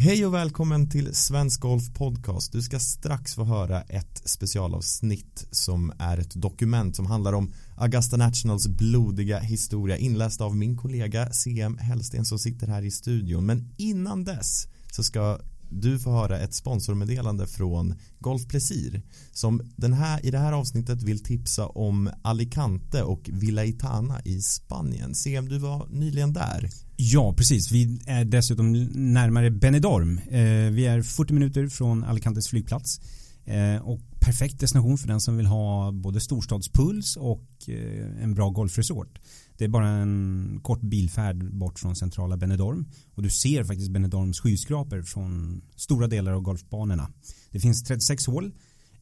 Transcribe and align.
Hej 0.00 0.26
och 0.26 0.34
välkommen 0.34 0.90
till 0.90 1.14
Svensk 1.14 1.60
Golf 1.60 1.94
Podcast. 1.94 2.52
Du 2.52 2.62
ska 2.62 2.78
strax 2.78 3.34
få 3.34 3.44
höra 3.44 3.82
ett 3.82 4.22
specialavsnitt 4.24 5.46
som 5.50 5.92
är 5.98 6.18
ett 6.18 6.34
dokument 6.34 6.96
som 6.96 7.06
handlar 7.06 7.32
om 7.32 7.52
Augusta 7.76 8.16
Nationals 8.16 8.68
blodiga 8.68 9.38
historia 9.38 9.96
inläst 9.96 10.40
av 10.40 10.56
min 10.56 10.76
kollega 10.76 11.32
CM 11.32 11.78
Hellsten 11.78 12.24
som 12.24 12.38
sitter 12.38 12.66
här 12.66 12.82
i 12.82 12.90
studion. 12.90 13.46
Men 13.46 13.74
innan 13.76 14.24
dess 14.24 14.66
så 14.92 15.02
ska 15.02 15.38
du 15.70 15.98
får 15.98 16.10
höra 16.10 16.38
ett 16.38 16.54
sponsormeddelande 16.54 17.46
från 17.46 17.94
Golf 18.18 18.46
Plesir 18.48 19.02
som 19.32 19.62
den 19.76 19.92
här, 19.92 20.26
i 20.26 20.30
det 20.30 20.38
här 20.38 20.52
avsnittet 20.52 21.02
vill 21.02 21.22
tipsa 21.22 21.66
om 21.66 22.10
Alicante 22.22 23.02
och 23.02 23.30
Villa 23.32 23.64
Itana 23.64 24.20
i 24.24 24.42
Spanien. 24.42 25.14
CM, 25.14 25.48
du 25.48 25.58
var 25.58 25.86
nyligen 25.90 26.32
där. 26.32 26.70
Ja, 26.96 27.34
precis. 27.36 27.72
Vi 27.72 28.00
är 28.06 28.24
dessutom 28.24 28.72
närmare 29.12 29.50
Benidorm. 29.50 30.18
Eh, 30.18 30.72
vi 30.72 30.86
är 30.86 31.02
40 31.02 31.32
minuter 31.32 31.68
från 31.68 32.04
Alicantes 32.04 32.48
flygplats 32.48 33.00
eh, 33.44 33.76
och 33.82 34.00
perfekt 34.20 34.60
destination 34.60 34.98
för 34.98 35.08
den 35.08 35.20
som 35.20 35.36
vill 35.36 35.46
ha 35.46 35.92
både 35.92 36.20
storstadspuls 36.20 37.16
och 37.16 37.48
eh, 37.66 38.22
en 38.22 38.34
bra 38.34 38.50
golfresort. 38.50 39.18
Det 39.58 39.64
är 39.64 39.68
bara 39.68 39.88
en 39.88 40.60
kort 40.62 40.80
bilfärd 40.80 41.54
bort 41.54 41.78
från 41.78 41.96
centrala 41.96 42.36
Benidorm 42.36 42.86
och 43.14 43.22
du 43.22 43.30
ser 43.30 43.64
faktiskt 43.64 43.90
Benidorms 43.90 44.40
skyskrapor 44.40 45.02
från 45.02 45.62
stora 45.76 46.06
delar 46.06 46.32
av 46.32 46.40
golfbanorna. 46.40 47.10
Det 47.50 47.60
finns 47.60 47.84
36 47.84 48.26
hål. 48.26 48.52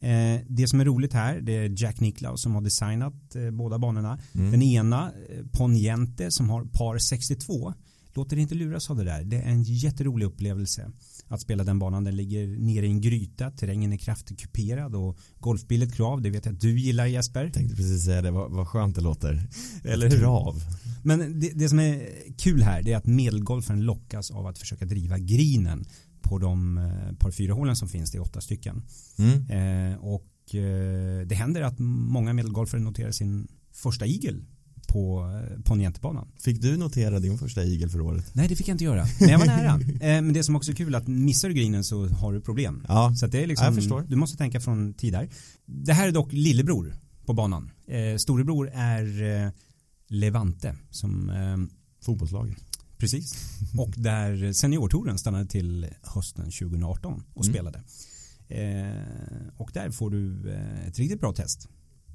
Eh, 0.01 0.41
det 0.49 0.69
som 0.69 0.81
är 0.81 0.85
roligt 0.85 1.13
här 1.13 1.41
det 1.41 1.57
är 1.57 1.83
Jack 1.83 2.01
Nicklaus 2.01 2.43
som 2.43 2.55
har 2.55 2.63
designat 2.63 3.37
eh, 3.37 3.51
båda 3.51 3.79
banorna. 3.79 4.19
Mm. 4.35 4.51
Den 4.51 4.63
ena 4.63 5.13
eh, 5.29 5.47
Poniente 5.53 6.31
som 6.31 6.51
har 6.51 6.65
par 6.65 6.99
62 6.99 7.75
Låter 8.17 8.37
inte 8.37 8.55
luras 8.55 8.91
av 8.91 8.97
det 8.97 9.05
där. 9.05 9.25
Det 9.25 9.37
är 9.37 9.51
en 9.51 9.63
jätterolig 9.63 10.27
upplevelse 10.27 10.91
att 11.29 11.41
spela 11.41 11.65
den 11.65 11.79
banan. 11.79 12.05
Den 12.05 12.17
ligger 12.17 12.47
nere 12.47 12.87
i 12.87 12.91
en 12.91 13.01
gryta, 13.01 13.51
terrängen 13.51 13.93
är 13.93 13.97
kraftigt 13.97 14.41
kuperad 14.41 14.95
och 14.95 15.19
golfbillet 15.39 15.95
krav, 15.95 16.23
det 16.23 16.31
vet 16.31 16.45
jag 16.45 16.55
att 16.55 16.61
du 16.61 16.81
gillar 16.81 17.07
Jesper. 17.07 17.45
Jag 17.45 17.53
tänkte 17.53 17.77
precis 17.77 18.05
säga 18.05 18.23
det, 18.23 18.31
vad, 18.31 18.51
vad 18.51 18.69
skönt 18.69 18.95
det 18.95 19.01
låter. 19.01 19.49
Eller 19.85 20.11
hur? 20.11 20.19
Krav. 20.19 20.63
Men 21.05 21.41
det, 21.41 21.51
det, 21.55 21.69
som 21.69 21.79
är 21.79 22.09
kul 22.39 22.63
här 22.63 22.83
det 22.83 22.93
är 22.93 22.97
att 22.97 23.07
medelgolfaren 23.07 23.81
lockas 23.81 24.31
av 24.31 24.47
att 24.47 24.59
försöka 24.59 24.85
driva 24.85 25.19
grinen 25.19 25.85
på 26.23 26.39
de 26.39 26.79
eh, 26.79 27.17
par 27.17 27.31
fyra 27.31 27.55
hålen 27.55 27.77
som 27.77 27.89
finns, 27.89 28.11
det 28.11 28.19
är 28.19 28.23
åtta 28.23 28.41
stycken. 28.41 28.83
Mm. 29.19 29.51
Eh, 29.51 29.99
och 29.99 30.55
eh, 30.55 31.27
det 31.27 31.35
händer 31.35 31.63
att 31.63 31.79
många 31.79 32.33
medelgolfare 32.33 32.81
noterar 32.81 33.11
sin 33.11 33.49
första 33.73 34.07
igel 34.07 34.45
på, 34.87 35.31
på 35.65 35.75
Nientebanan. 35.75 36.29
Fick 36.41 36.61
du 36.61 36.77
notera 36.77 37.21
din 37.21 37.39
första 37.39 37.65
igel 37.65 37.91
för 37.91 38.01
året? 38.01 38.31
Nej 38.33 38.49
det 38.49 38.57
fick 38.57 38.69
jag 38.69 38.75
inte 38.75 38.85
göra, 38.85 39.07
men 39.21 39.29
jag 39.29 39.39
var 39.39 39.47
nära. 39.47 39.81
Eh, 39.91 40.23
men 40.23 40.33
det 40.33 40.45
som 40.45 40.57
också 40.57 40.71
är 40.71 40.75
kul 40.75 40.95
är 40.95 40.99
att 40.99 41.09
missar 41.09 41.49
du 41.49 41.55
greenen 41.55 41.85
så 41.85 42.07
har 42.07 42.33
du 42.33 42.41
problem. 42.41 42.85
Ja, 42.89 43.15
så 43.17 43.27
det 43.27 43.43
är 43.43 43.47
liksom, 43.47 43.65
jag 43.65 43.75
förstår. 43.75 44.07
Du 44.09 44.17
måste 44.17 44.39
tänka 44.39 44.61
från 44.61 44.95
tid 44.95 45.13
där. 45.13 45.29
Det 45.67 45.93
här 45.93 46.09
är 46.09 46.13
dock 46.13 46.33
lillebror 46.33 46.95
på 47.27 47.33
banan. 47.33 47.71
Eh, 47.87 48.17
storebror 48.17 48.71
är 48.75 49.23
eh, 49.23 49.51
Levante 50.09 50.77
som 50.91 51.33
Fotbollslaget. 52.03 52.57
Precis. 52.99 53.35
Och 53.79 53.93
där 53.97 54.53
seniortouren 54.53 55.19
stannade 55.19 55.47
till 55.47 55.87
hösten 56.03 56.45
2018 56.45 57.23
och 57.35 57.45
mm. 57.45 57.55
spelade. 57.55 57.83
och 59.57 59.71
där 59.75 59.91
får 59.91 60.11
du 60.11 60.53
ett 60.87 60.99
riktigt 60.99 61.21
bra 61.21 61.33
test. 61.33 61.69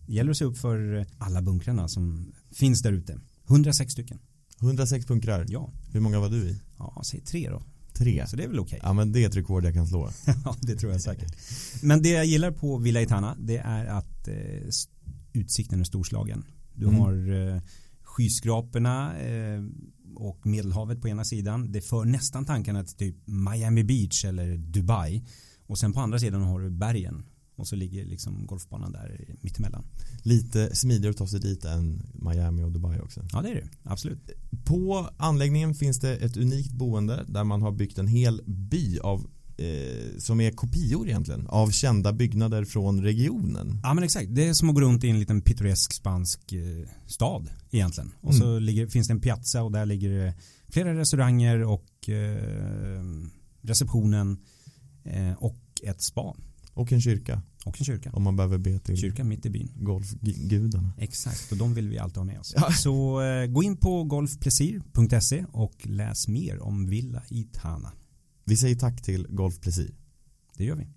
Det 0.08 0.14
gäller 0.14 0.31
att 0.31 0.38
se 0.38 0.45
upp 0.45 0.58
för 0.58 1.05
alla 1.17 1.42
bunkrarna 1.42 1.88
som 1.88 2.33
finns 2.52 2.82
där 2.82 2.92
ute. 2.92 3.20
106 3.48 3.92
stycken. 3.92 4.20
106 4.62 5.08
bunkrar? 5.08 5.46
Ja. 5.50 5.72
Hur 5.92 6.00
många 6.00 6.20
var 6.20 6.30
du 6.30 6.38
i? 6.38 6.62
Ja, 6.78 7.02
säg 7.06 7.22
tre 7.22 7.50
då. 7.50 7.62
Tre? 7.94 8.28
Så 8.28 8.36
det 8.36 8.44
är 8.44 8.48
väl 8.48 8.60
okej. 8.60 8.78
Okay. 8.78 8.90
Ja, 8.90 8.94
men 8.94 9.12
det 9.12 9.24
är 9.24 9.30
ett 9.30 9.36
rekord 9.36 9.66
jag 9.66 9.74
kan 9.74 9.88
slå. 9.88 10.10
ja, 10.46 10.56
det 10.62 10.76
tror 10.76 10.92
jag 10.92 11.02
säkert. 11.02 11.36
Men 11.84 12.02
det 12.02 12.10
jag 12.10 12.26
gillar 12.26 12.52
på 12.52 12.78
Villa 12.78 13.02
Itana 13.02 13.38
det 13.40 13.58
är 13.58 13.86
att 13.86 14.28
eh, 14.28 14.36
utsikten 15.34 15.80
är 15.80 15.84
storslagen. 15.84 16.44
Du 16.73 16.88
mm. 16.88 17.00
har 17.00 17.32
eh, 17.32 17.61
skyskraporna 18.02 19.20
eh, 19.20 19.64
och 20.16 20.45
Medelhavet 20.45 21.02
på 21.02 21.08
ena 21.08 21.26
sidan. 21.26 21.72
Det 21.72 21.82
för 21.82 22.06
nästan 22.06 22.45
tankarna 22.45 22.84
till 22.84 22.95
typ 22.95 23.16
Miami 23.26 23.84
Beach 23.84 24.26
eller 24.26 24.58
Dubai. 24.58 25.23
Och 25.66 25.80
sen 25.80 25.94
på 25.94 26.00
andra 26.00 26.20
sidan 26.20 26.42
har 26.42 26.60
du 26.60 26.70
bergen 26.70 27.23
och 27.61 27.67
så 27.67 27.76
ligger 27.76 28.05
liksom 28.05 28.45
golfbanan 28.45 28.92
där 28.92 29.36
mittemellan. 29.42 29.83
Lite 30.23 30.76
smidigare 30.76 31.11
att 31.11 31.17
ta 31.17 31.27
sig 31.27 31.39
dit 31.39 31.66
än 31.66 32.04
Miami 32.14 32.64
och 32.64 32.72
Dubai 32.72 32.99
också. 32.99 33.22
Ja 33.32 33.42
det 33.42 33.49
är 33.49 33.55
det, 33.55 33.70
absolut. 33.83 34.30
På 34.66 35.10
anläggningen 35.17 35.76
finns 35.76 35.99
det 35.99 36.16
ett 36.17 36.38
unikt 36.38 36.72
boende 36.72 37.26
där 37.27 37.44
man 37.44 37.61
har 37.61 37.72
byggt 37.72 37.98
en 37.98 38.08
hel 38.08 38.42
by 38.45 38.99
av 38.99 39.27
eh, 39.58 40.17
som 40.17 40.42
är 40.42 40.52
kopior 40.52 41.08
egentligen 41.08 41.48
av 41.48 41.72
kända 41.72 42.14
byggnader 42.14 42.66
från 42.66 43.04
regionen. 43.04 43.80
Ja 43.83 43.93
men 43.93 44.04
exakt, 44.04 44.36
det 44.36 44.48
är 44.48 44.54
som 44.54 44.70
att 44.70 44.76
gå 44.76 44.82
runt 44.82 45.04
i 45.04 45.10
en 45.10 45.20
liten 45.20 45.42
pittoresk 45.42 45.93
spansk 45.93 46.54
eh, 46.54 46.88
stad 47.08 47.49
egentligen. 47.72 48.11
Och 48.22 48.33
mm. 48.33 48.42
så 48.42 48.60
ligger, 48.60 48.88
finns 48.88 49.08
det 49.08 49.14
en 49.14 49.22
piazza 49.22 49.64
och 49.64 49.72
där 49.72 49.86
ligger 49.86 50.10
det 50.10 50.33
flera 50.70 50.99
restauranger 50.99 51.64
och 51.64 52.10
eh, 52.10 53.04
receptionen 53.61 54.38
eh, 55.04 55.33
och 55.33 55.58
ett 55.83 56.02
spa. 56.02 56.36
Och 56.73 56.92
en 56.92 57.02
kyrka. 57.02 57.42
Och 57.65 57.80
en 57.80 57.86
kyrka. 57.86 58.11
Om 58.14 58.23
man 58.23 58.36
behöver 58.36 58.58
be 58.58 58.80
till 58.80 58.98
Kyrkan 58.98 59.27
mitt 59.27 59.45
i 59.45 59.49
byn. 59.49 59.71
Golfgudarna. 59.76 60.93
Exakt, 60.98 61.52
och 61.52 61.58
de 61.58 61.73
vill 61.73 61.89
vi 61.89 61.98
alltid 61.98 62.17
ha 62.17 62.23
med 62.23 62.39
oss. 62.39 62.54
Ja. 62.55 62.71
Så 62.71 63.21
eh, 63.21 63.45
gå 63.45 63.64
in 63.64 63.77
på 63.77 64.04
golfplesir.se 64.04 65.45
och 65.52 65.76
läs 65.83 66.27
mer 66.27 66.60
om 66.60 66.87
Villa 66.87 67.23
i 67.30 67.43
Tana. 67.43 67.92
Vi 68.45 68.58
säger 68.58 68.76
tack 68.76 69.02
till 69.02 69.27
Golf 69.30 69.60
Plesir. 69.60 69.92
Det 70.58 70.64
gör 70.64 70.76
vi. 70.76 70.87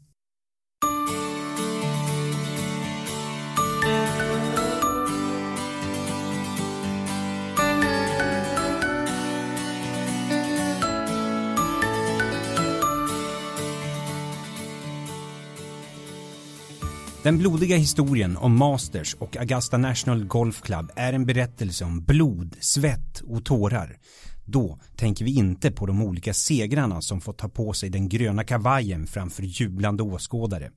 Den 17.24 17.38
blodiga 17.38 17.76
historien 17.76 18.36
om 18.36 18.56
Masters 18.56 19.14
och 19.14 19.36
Augusta 19.36 19.78
National 19.78 20.24
Golf 20.24 20.62
Club 20.62 20.90
är 20.96 21.12
en 21.12 21.26
berättelse 21.26 21.84
om 21.84 22.04
blod, 22.04 22.56
svett 22.60 23.20
och 23.20 23.44
tårar. 23.44 23.96
Då 24.44 24.78
tänker 24.96 25.24
vi 25.24 25.34
inte 25.34 25.70
på 25.70 25.86
de 25.86 26.02
olika 26.02 26.34
segrarna 26.34 27.02
som 27.02 27.20
fått 27.20 27.38
ta 27.38 27.48
på 27.48 27.72
sig 27.72 27.90
den 27.90 28.08
gröna 28.08 28.44
kavajen 28.44 29.06
framför 29.06 29.42
jublande 29.42 30.02
åskådare. 30.02 30.70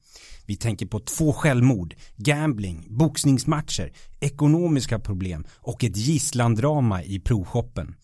Vi 0.46 0.56
tänker 0.56 0.86
på 0.86 1.00
två 1.00 1.34
självmord, 1.34 1.96
gambling, 2.18 2.86
boxningsmatcher, 2.90 3.92
ekonomiska 4.20 5.00
problem 5.00 5.46
och 5.54 5.84
ett 5.84 5.98
gisslandrama 5.98 7.04
i 7.04 7.20
provshoppen. 7.20 7.96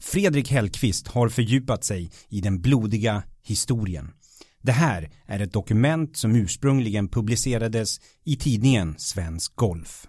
Fredrik 0.00 0.50
Hellqvist 0.50 1.08
har 1.08 1.28
fördjupat 1.28 1.84
sig 1.84 2.10
i 2.28 2.40
den 2.40 2.60
blodiga 2.60 3.22
historien. 3.42 4.10
Det 4.68 4.72
här 4.72 5.10
är 5.26 5.40
ett 5.40 5.52
dokument 5.52 6.16
som 6.16 6.36
ursprungligen 6.36 7.08
publicerades 7.08 8.00
i 8.24 8.36
tidningen 8.36 8.94
Svensk 8.98 9.56
Golf. 9.56 10.06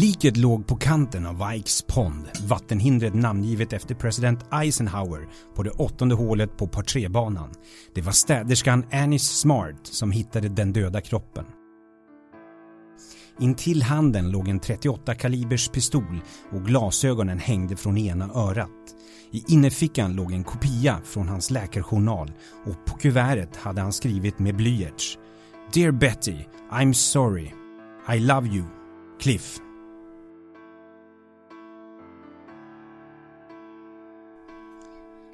Liket 0.00 0.36
låg 0.36 0.66
på 0.66 0.76
kanten 0.76 1.26
av 1.26 1.48
Vikes 1.48 1.82
pond, 1.82 2.28
vattenhindret 2.48 3.14
namngivet 3.14 3.72
efter 3.72 3.94
president 3.94 4.44
Eisenhower 4.52 5.28
på 5.54 5.62
det 5.62 5.70
åttonde 5.70 6.14
hålet 6.14 6.56
på 6.56 6.66
par 6.66 6.82
3-banan. 6.82 7.54
Det 7.94 8.02
var 8.02 8.12
städerskan 8.12 8.84
Annie 8.92 9.18
Smart 9.18 9.80
som 9.82 10.10
hittade 10.10 10.48
den 10.48 10.72
döda 10.72 11.00
kroppen. 11.00 11.44
Intill 13.40 13.82
handen 13.82 14.30
låg 14.30 14.48
en 14.48 14.60
38 14.60 15.14
kalibers 15.14 15.68
pistol 15.68 16.20
och 16.52 16.66
glasögonen 16.66 17.38
hängde 17.38 17.76
från 17.76 17.98
ena 17.98 18.30
örat. 18.34 18.94
I 19.30 19.44
innerfickan 19.48 20.12
låg 20.12 20.32
en 20.32 20.44
kopia 20.44 21.00
från 21.04 21.28
hans 21.28 21.50
läkarjournal 21.50 22.32
och 22.64 22.86
på 22.86 22.98
kuvertet 22.98 23.56
hade 23.56 23.80
han 23.80 23.92
skrivit 23.92 24.38
med 24.38 24.56
blyerts. 24.56 25.18
Dear 25.72 25.90
Betty, 25.90 26.36
I'm 26.70 26.92
sorry. 26.92 27.50
I 28.16 28.20
love 28.20 28.48
you. 28.48 28.64
Cliff. 29.20 29.60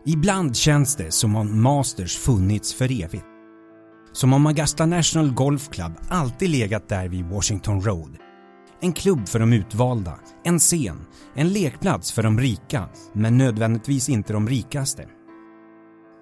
Ibland 0.07 0.57
känns 0.57 0.97
det 0.97 1.11
som 1.11 1.37
om 1.37 1.63
Masters 1.63 2.17
funnits 2.17 2.75
för 2.75 3.03
evigt. 3.03 3.25
Som 4.13 4.33
om 4.33 4.47
Augusta 4.47 4.87
National 4.87 5.33
Golf 5.35 5.69
Club 5.71 5.93
alltid 6.09 6.51
legat 6.51 6.89
där 6.89 7.09
vid 7.09 7.25
Washington 7.25 7.81
Road. 7.81 8.17
En 8.81 8.93
klubb 8.93 9.29
för 9.29 9.39
de 9.39 9.53
utvalda, 9.53 10.19
en 10.45 10.59
scen, 10.59 11.07
en 11.35 11.49
lekplats 11.49 12.13
för 12.13 12.23
de 12.23 12.41
rika, 12.41 12.89
men 13.13 13.39
nödvändigtvis 13.39 14.09
inte 14.09 14.33
de 14.33 14.49
rikaste. 14.49 15.09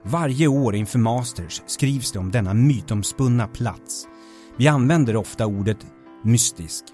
Varje 0.05 0.46
år 0.46 0.75
inför 0.75 0.99
Masters 0.99 1.62
skrivs 1.67 2.12
det 2.12 2.19
om 2.19 2.31
denna 2.31 2.55
mytomspunna 2.55 3.46
plats. 3.46 4.06
Vi 4.56 4.69
använder 4.69 5.17
ofta 5.17 5.46
ordet 5.46 5.87
mystisk. 6.25 6.85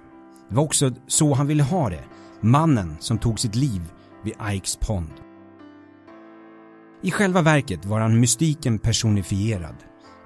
Det 0.48 0.54
var 0.54 0.62
också 0.62 0.90
så 1.06 1.34
han 1.34 1.46
ville 1.46 1.62
ha 1.62 1.88
det. 1.90 2.04
Mannen 2.40 2.96
som 3.00 3.18
tog 3.18 3.40
sitt 3.40 3.54
liv 3.54 3.82
vid 4.24 4.34
Ikes 4.52 4.76
pond. 4.76 5.27
I 7.02 7.10
själva 7.10 7.42
verket 7.42 7.84
var 7.84 8.00
han 8.00 8.20
mystiken 8.20 8.78
personifierad. 8.78 9.74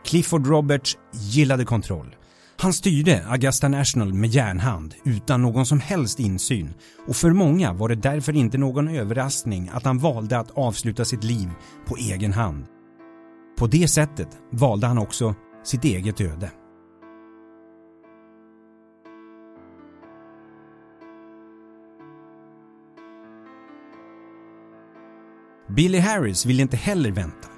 Clifford 0.05 0.47
Roberts 0.47 0.99
gillade 1.13 1.65
kontroll. 1.65 2.17
Han 2.59 2.73
styrde 2.73 3.25
Augusta 3.29 3.69
National 3.69 4.15
med 4.15 4.31
järnhand 4.31 4.95
utan 5.05 5.43
någon 5.43 5.67
som 5.67 5.81
helst 5.81 6.21
insyn 6.21 6.75
och 7.09 7.17
för 7.17 7.31
många 7.31 7.73
var 7.73 7.89
det 7.89 7.95
därför 7.95 8.37
inte 8.37 8.59
någon 8.59 8.89
överraskning 8.89 9.71
att 9.73 9.85
han 9.85 9.99
valde 9.99 10.39
att 10.39 10.51
avsluta 10.51 11.05
sitt 11.05 11.25
liv 11.25 11.49
på 11.87 11.97
egen 11.97 12.33
hand. 12.33 12.65
På 13.59 13.67
det 13.67 13.89
sättet 13.89 14.29
valde 14.51 14.87
han 14.87 14.99
också 14.99 15.35
sitt 15.65 15.85
eget 15.85 16.21
öde. 16.21 16.51
Billy 25.75 25.99
Harris 25.99 26.47
ville 26.47 26.63
inte 26.63 26.77
heller 26.77 27.11
vänta. 27.11 27.49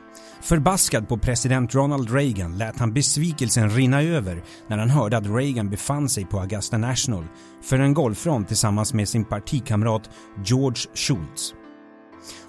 Förbaskad 0.43 1.09
på 1.09 1.19
president 1.19 1.75
Ronald 1.75 2.11
Reagan 2.11 2.59
lät 2.59 2.79
han 2.79 2.93
besvikelsen 2.93 3.71
rinna 3.71 4.03
över 4.03 4.43
när 4.69 4.79
han 4.79 4.91
hörde 4.91 5.17
att 5.17 5.27
Reagan 5.27 5.71
befann 5.71 6.09
sig 6.09 6.25
på 6.25 6.41
Augusta 6.41 6.79
National 6.79 7.25
för 7.63 7.79
en 7.79 7.95
golfrond 7.95 8.49
tillsammans 8.49 8.95
med 8.95 9.09
sin 9.09 9.25
partikamrat 9.25 10.11
George 10.45 10.83
Shultz. 10.95 11.55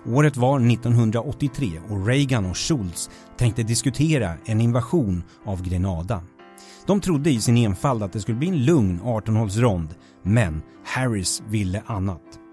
Året 0.06 0.38
var 0.38 0.72
1983 0.72 1.70
och 1.90 2.08
Reagan 2.08 2.46
och 2.46 2.58
Schultz 2.58 3.10
tänkte 3.38 3.64
diskutera 3.64 4.34
en 4.46 4.62
invasion 4.62 5.24
av 5.46 5.62
Grenada. 5.62 6.24
De 6.88 7.02
trodde 7.02 7.30
i 7.30 7.42
sin 7.42 7.58
enfald 7.58 8.04
att 8.04 8.14
det 8.14 8.20
skulle 8.20 8.38
bli 8.38 8.48
en 8.48 8.66
lugn 8.66 9.02
18-hålsrond, 9.04 9.90
men 10.24 10.62
Harris 10.86 11.44
ville 11.48 11.82
annat. 11.86 12.45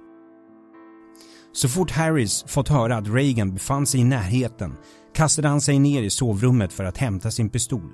Så 1.53 1.69
fort 1.69 1.91
Harris 1.91 2.45
fått 2.49 2.69
höra 2.69 2.97
att 2.97 3.09
Reagan 3.09 3.55
befann 3.55 3.87
sig 3.87 4.01
i 4.01 4.05
närheten 4.05 4.77
kastade 5.15 5.49
han 5.49 5.61
sig 5.61 5.79
ner 5.79 6.03
i 6.03 6.11
sovrummet 6.11 6.73
för 6.73 6.85
att 6.85 6.99
hämta 6.99 7.31
sin 7.31 7.51
pistol. 7.51 7.93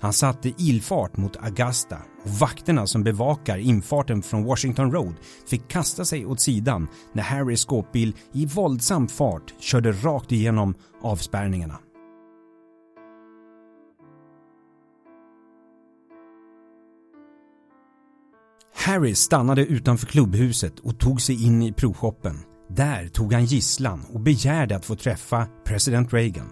Han 0.00 0.12
satte 0.12 0.52
ilfart 0.58 1.16
mot 1.16 1.36
Augusta 1.36 1.98
och 2.24 2.30
vakterna 2.30 2.86
som 2.86 3.04
bevakar 3.04 3.58
infarten 3.58 4.22
från 4.22 4.44
Washington 4.44 4.92
Road 4.92 5.14
fick 5.48 5.68
kasta 5.68 6.04
sig 6.04 6.26
åt 6.26 6.40
sidan 6.40 6.88
när 7.12 7.22
Harrys 7.22 7.60
skåpbil 7.60 8.14
i 8.32 8.46
våldsam 8.46 9.08
fart 9.08 9.54
körde 9.60 9.92
rakt 9.92 10.32
igenom 10.32 10.74
avspärrningarna. 11.02 11.78
Harry 18.74 19.14
stannade 19.14 19.66
utanför 19.66 20.06
klubbhuset 20.06 20.78
och 20.78 20.98
tog 20.98 21.20
sig 21.20 21.44
in 21.44 21.62
i 21.62 21.72
provshoppen. 21.72 22.55
Där 22.68 23.08
tog 23.08 23.32
han 23.32 23.44
gisslan 23.44 24.04
och 24.12 24.20
begärde 24.20 24.76
att 24.76 24.84
få 24.84 24.96
träffa 24.96 25.46
president 25.64 26.12
Reagan. 26.12 26.50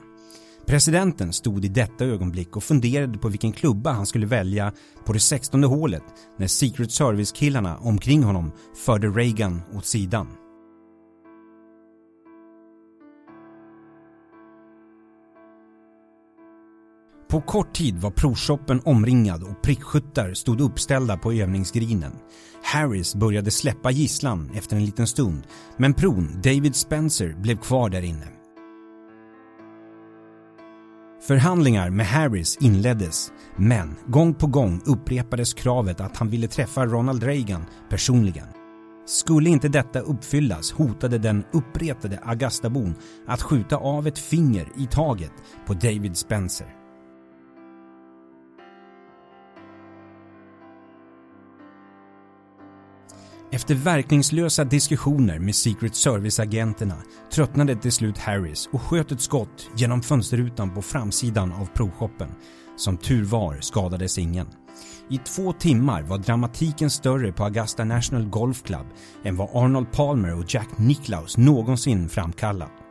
Presidenten 0.66 1.32
stod 1.32 1.64
i 1.64 1.68
detta 1.68 2.04
ögonblick 2.04 2.56
och 2.56 2.64
funderade 2.64 3.18
på 3.18 3.28
vilken 3.28 3.52
klubba 3.52 3.92
han 3.92 4.06
skulle 4.06 4.26
välja 4.26 4.72
på 5.06 5.12
det 5.12 5.20
sextonde 5.20 5.66
hålet 5.66 6.02
när 6.38 6.46
Secret 6.46 6.92
Service-killarna 6.92 7.78
omkring 7.78 8.22
honom 8.22 8.52
förde 8.84 9.08
Reagan 9.08 9.62
åt 9.74 9.86
sidan. 9.86 10.43
På 17.34 17.40
kort 17.40 17.74
tid 17.74 17.98
var 17.98 18.10
provshoppen 18.10 18.80
omringad 18.84 19.42
och 19.42 19.62
prickskyttar 19.62 20.34
stod 20.34 20.60
uppställda 20.60 21.16
på 21.16 21.32
övningsgrinen. 21.32 22.12
Harris 22.62 23.14
började 23.14 23.50
släppa 23.50 23.90
gisslan 23.90 24.50
efter 24.54 24.76
en 24.76 24.84
liten 24.84 25.06
stund 25.06 25.42
men 25.76 25.94
pron 25.94 26.40
David 26.42 26.76
Spencer 26.76 27.34
blev 27.42 27.56
kvar 27.56 27.90
där 27.90 28.02
inne. 28.02 28.28
Förhandlingar 31.26 31.90
med 31.90 32.06
Harris 32.06 32.58
inleddes 32.60 33.32
men 33.56 33.96
gång 34.06 34.34
på 34.34 34.46
gång 34.46 34.82
upprepades 34.86 35.54
kravet 35.54 36.00
att 36.00 36.16
han 36.16 36.30
ville 36.30 36.48
träffa 36.48 36.86
Ronald 36.86 37.22
Reagan 37.22 37.64
personligen. 37.90 38.46
Skulle 39.06 39.50
inte 39.50 39.68
detta 39.68 40.00
uppfyllas 40.00 40.72
hotade 40.72 41.18
den 41.18 41.44
uppretade 41.52 42.18
Agastabon 42.22 42.94
att 43.26 43.42
skjuta 43.42 43.76
av 43.76 44.06
ett 44.06 44.18
finger 44.18 44.68
i 44.76 44.86
taget 44.86 45.32
på 45.66 45.74
David 45.74 46.16
Spencer. 46.16 46.83
Efter 53.50 53.74
verkningslösa 53.74 54.64
diskussioner 54.64 55.38
med 55.38 55.54
Secret 55.54 55.94
Service-agenterna 55.94 56.96
tröttnade 57.32 57.76
till 57.76 57.92
slut 57.92 58.18
Harris 58.18 58.68
och 58.72 58.82
sköt 58.82 59.12
ett 59.12 59.20
skott 59.20 59.70
genom 59.76 60.02
fönsterrutan 60.02 60.74
på 60.74 60.82
framsidan 60.82 61.52
av 61.52 61.66
provshoppen. 61.74 62.28
Som 62.76 62.96
tur 62.96 63.24
var 63.24 63.60
skadades 63.60 64.18
ingen. 64.18 64.46
I 65.10 65.18
två 65.18 65.52
timmar 65.52 66.02
var 66.02 66.18
dramatiken 66.18 66.90
större 66.90 67.32
på 67.32 67.44
Augusta 67.44 67.84
National 67.84 68.24
Golf 68.24 68.62
Club 68.62 68.86
än 69.24 69.36
vad 69.36 69.64
Arnold 69.64 69.92
Palmer 69.92 70.38
och 70.38 70.44
Jack 70.48 70.78
Nicklaus 70.78 71.36
någonsin 71.36 72.08
framkallat. 72.08 72.83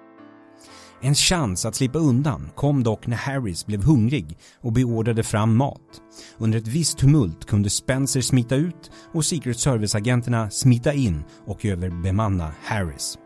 En 1.05 1.15
chans 1.15 1.65
att 1.65 1.75
slippa 1.75 1.99
undan 1.99 2.49
kom 2.55 2.83
dock 2.83 3.07
när 3.07 3.17
Harris 3.17 3.65
blev 3.65 3.83
hungrig 3.83 4.37
och 4.61 4.73
beordrade 4.73 5.23
fram 5.23 5.55
mat. 5.55 6.01
Under 6.37 6.59
ett 6.59 6.67
visst 6.67 6.97
tumult 6.97 7.45
kunde 7.45 7.69
Spencer 7.69 8.21
smita 8.21 8.55
ut 8.55 8.91
och 9.13 9.25
Secret 9.25 9.59
Service-agenterna 9.59 10.49
smita 10.49 10.93
in 10.93 11.23
och 11.45 11.65
överbemanna 11.65 12.51
Harris. 12.63 13.17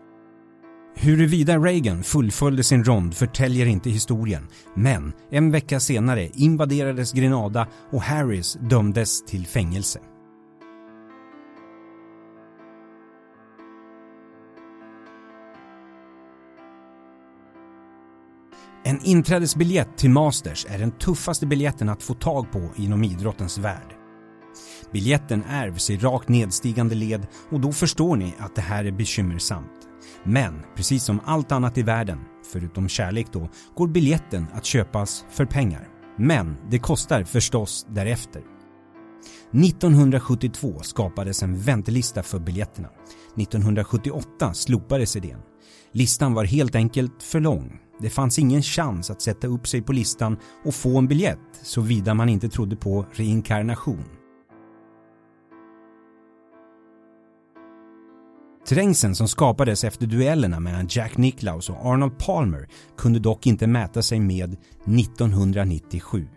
Huruvida 0.96 1.58
Reagan 1.58 2.04
fullföljde 2.04 2.64
sin 2.64 2.84
rond 2.84 3.14
förtäljer 3.14 3.66
inte 3.66 3.90
historien, 3.90 4.48
men 4.76 5.14
en 5.32 5.52
vecka 5.52 5.80
senare 5.80 6.30
invaderades 6.34 7.14
Grenada 7.14 7.68
och 7.92 8.02
Harris 8.02 8.58
dömdes 8.70 9.26
till 9.26 9.46
fängelse. 9.46 10.00
En 18.88 19.00
inträdesbiljett 19.04 19.98
till 19.98 20.10
Masters 20.10 20.66
är 20.70 20.80
den 20.80 20.92
tuffaste 20.92 21.46
biljetten 21.46 21.90
att 21.90 22.04
få 22.04 22.14
tag 22.14 22.52
på 22.52 22.70
inom 22.76 23.04
idrottens 23.04 23.58
värld. 23.58 23.94
Biljetten 24.92 25.44
ärvs 25.50 25.90
i 25.90 25.98
rakt 25.98 26.30
nedstigande 26.30 26.96
led 26.96 27.28
och 27.52 27.60
då 27.60 27.72
förstår 27.72 28.16
ni 28.16 28.36
att 28.40 28.56
det 28.56 28.62
här 28.62 28.86
är 28.86 28.92
bekymmersamt. 28.92 29.72
Men 30.24 30.62
precis 30.76 31.04
som 31.04 31.20
allt 31.26 31.52
annat 31.52 31.78
i 31.78 31.84
världen, 31.84 32.20
förutom 32.52 32.90
kärlek 32.90 33.28
då, 33.32 33.50
går 33.76 33.88
biljetten 33.88 34.48
att 34.54 34.66
köpas 34.66 35.26
för 35.30 35.46
pengar. 35.46 35.88
Men 36.18 36.58
det 36.70 36.80
kostar 36.80 37.24
förstås 37.24 37.86
därefter. 37.90 38.42
1972 39.52 40.80
skapades 40.82 41.44
en 41.44 41.60
väntelista 41.60 42.24
för 42.24 42.40
biljetterna. 42.40 42.90
1978 43.36 44.54
slopades 44.54 45.16
idén. 45.16 45.40
Listan 45.92 46.34
var 46.34 46.46
helt 46.46 46.76
enkelt 46.76 47.24
för 47.24 47.40
lång 47.40 47.80
det 48.00 48.10
fanns 48.10 48.40
ingen 48.40 48.62
chans 48.62 49.12
att 49.12 49.22
sätta 49.22 49.48
upp 49.48 49.68
sig 49.68 49.82
på 49.82 49.94
listan 49.94 50.38
och 50.66 50.76
få 50.76 50.98
en 50.98 51.08
biljett 51.08 51.40
såvida 51.64 52.14
man 52.14 52.30
inte 52.30 52.50
trodde 52.50 52.76
på 52.76 53.06
reinkarnation. 53.12 54.06
Trängseln 58.68 59.16
som 59.16 59.28
skapades 59.28 59.84
efter 59.84 60.08
duellerna 60.08 60.60
mellan 60.60 60.88
Jack 60.90 61.18
Nicklaus 61.18 61.70
och 61.70 61.86
Arnold 61.86 62.18
Palmer 62.18 62.68
kunde 62.98 63.20
dock 63.20 63.48
inte 63.48 63.68
mäta 63.68 64.02
sig 64.02 64.20
med 64.20 64.58
1997. 64.86 66.28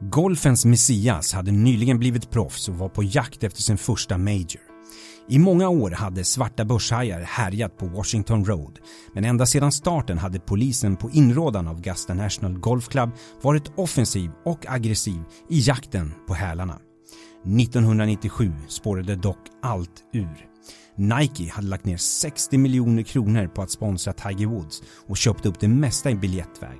Golfens 0.00 0.64
Messias 0.64 1.32
hade 1.32 1.50
nyligen 1.52 1.98
blivit 1.98 2.30
proffs 2.30 2.68
och 2.68 2.74
var 2.74 2.88
på 2.88 3.02
jakt 3.02 3.44
efter 3.44 3.62
sin 3.62 3.78
första 3.78 4.18
major. 4.18 4.75
I 5.28 5.38
många 5.38 5.68
år 5.68 5.90
hade 5.90 6.24
svarta 6.24 6.64
börshajar 6.64 7.20
härjat 7.20 7.78
på 7.78 7.86
Washington 7.86 8.44
Road 8.44 8.78
men 9.14 9.24
ända 9.24 9.46
sedan 9.46 9.72
starten 9.72 10.18
hade 10.18 10.40
polisen 10.40 10.96
på 10.96 11.10
inrådan 11.10 11.68
av 11.68 11.76
Augusta 11.76 12.14
National 12.14 12.58
Golf 12.58 12.88
Club 12.88 13.10
varit 13.42 13.72
offensiv 13.76 14.30
och 14.44 14.64
aggressiv 14.68 15.22
i 15.50 15.60
jakten 15.60 16.12
på 16.28 16.34
hälarna. 16.34 16.78
1997 17.60 18.52
spårade 18.68 19.16
dock 19.16 19.38
allt 19.62 20.02
ur. 20.12 20.48
Nike 20.96 21.52
hade 21.52 21.68
lagt 21.68 21.84
ner 21.84 21.96
60 21.96 22.58
miljoner 22.58 23.02
kronor 23.02 23.46
på 23.46 23.62
att 23.62 23.70
sponsra 23.70 24.12
Tiger 24.12 24.46
Woods 24.46 24.82
och 25.08 25.16
köpte 25.16 25.48
upp 25.48 25.60
det 25.60 25.68
mesta 25.68 26.10
i 26.10 26.14
biljettväg. 26.14 26.78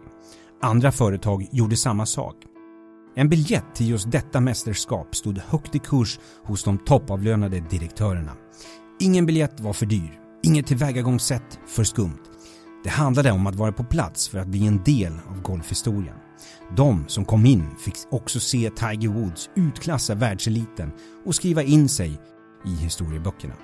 Andra 0.62 0.92
företag 0.92 1.48
gjorde 1.52 1.76
samma 1.76 2.06
sak. 2.06 2.36
En 3.18 3.28
biljett 3.28 3.74
till 3.74 3.88
just 3.88 4.10
detta 4.10 4.40
mästerskap 4.40 5.14
stod 5.14 5.38
högt 5.38 5.74
i 5.74 5.78
kurs 5.78 6.18
hos 6.44 6.64
de 6.64 6.78
toppavlönade 6.78 7.60
direktörerna. 7.60 8.32
Ingen 9.00 9.26
biljett 9.26 9.60
var 9.60 9.72
för 9.72 9.86
dyr 9.86 10.20
Inget 10.42 10.66
tillvägagångssätt 10.66 11.58
för 11.66 11.84
skumt. 11.84 12.22
Det 12.84 12.90
handlade 12.90 13.32
om 13.32 13.46
att 13.46 13.54
vara 13.54 13.72
på 13.72 13.84
plats 13.84 14.28
för 14.28 14.38
att 14.38 14.46
bli 14.46 14.66
en 14.66 14.82
del 14.84 15.12
av 15.28 15.42
golfhistorien. 15.42 16.16
De 16.76 17.04
som 17.08 17.24
kom 17.24 17.46
in 17.46 17.66
fick 17.78 17.94
också 18.10 18.40
se 18.40 18.70
Tiger 18.70 19.08
Woods 19.08 19.50
utklassa 19.56 20.14
världseliten 20.14 20.92
och 21.24 21.34
skriva 21.34 21.62
in 21.62 21.88
sig 21.88 22.20
i 22.66 22.70
historieböckerna. 22.70 23.54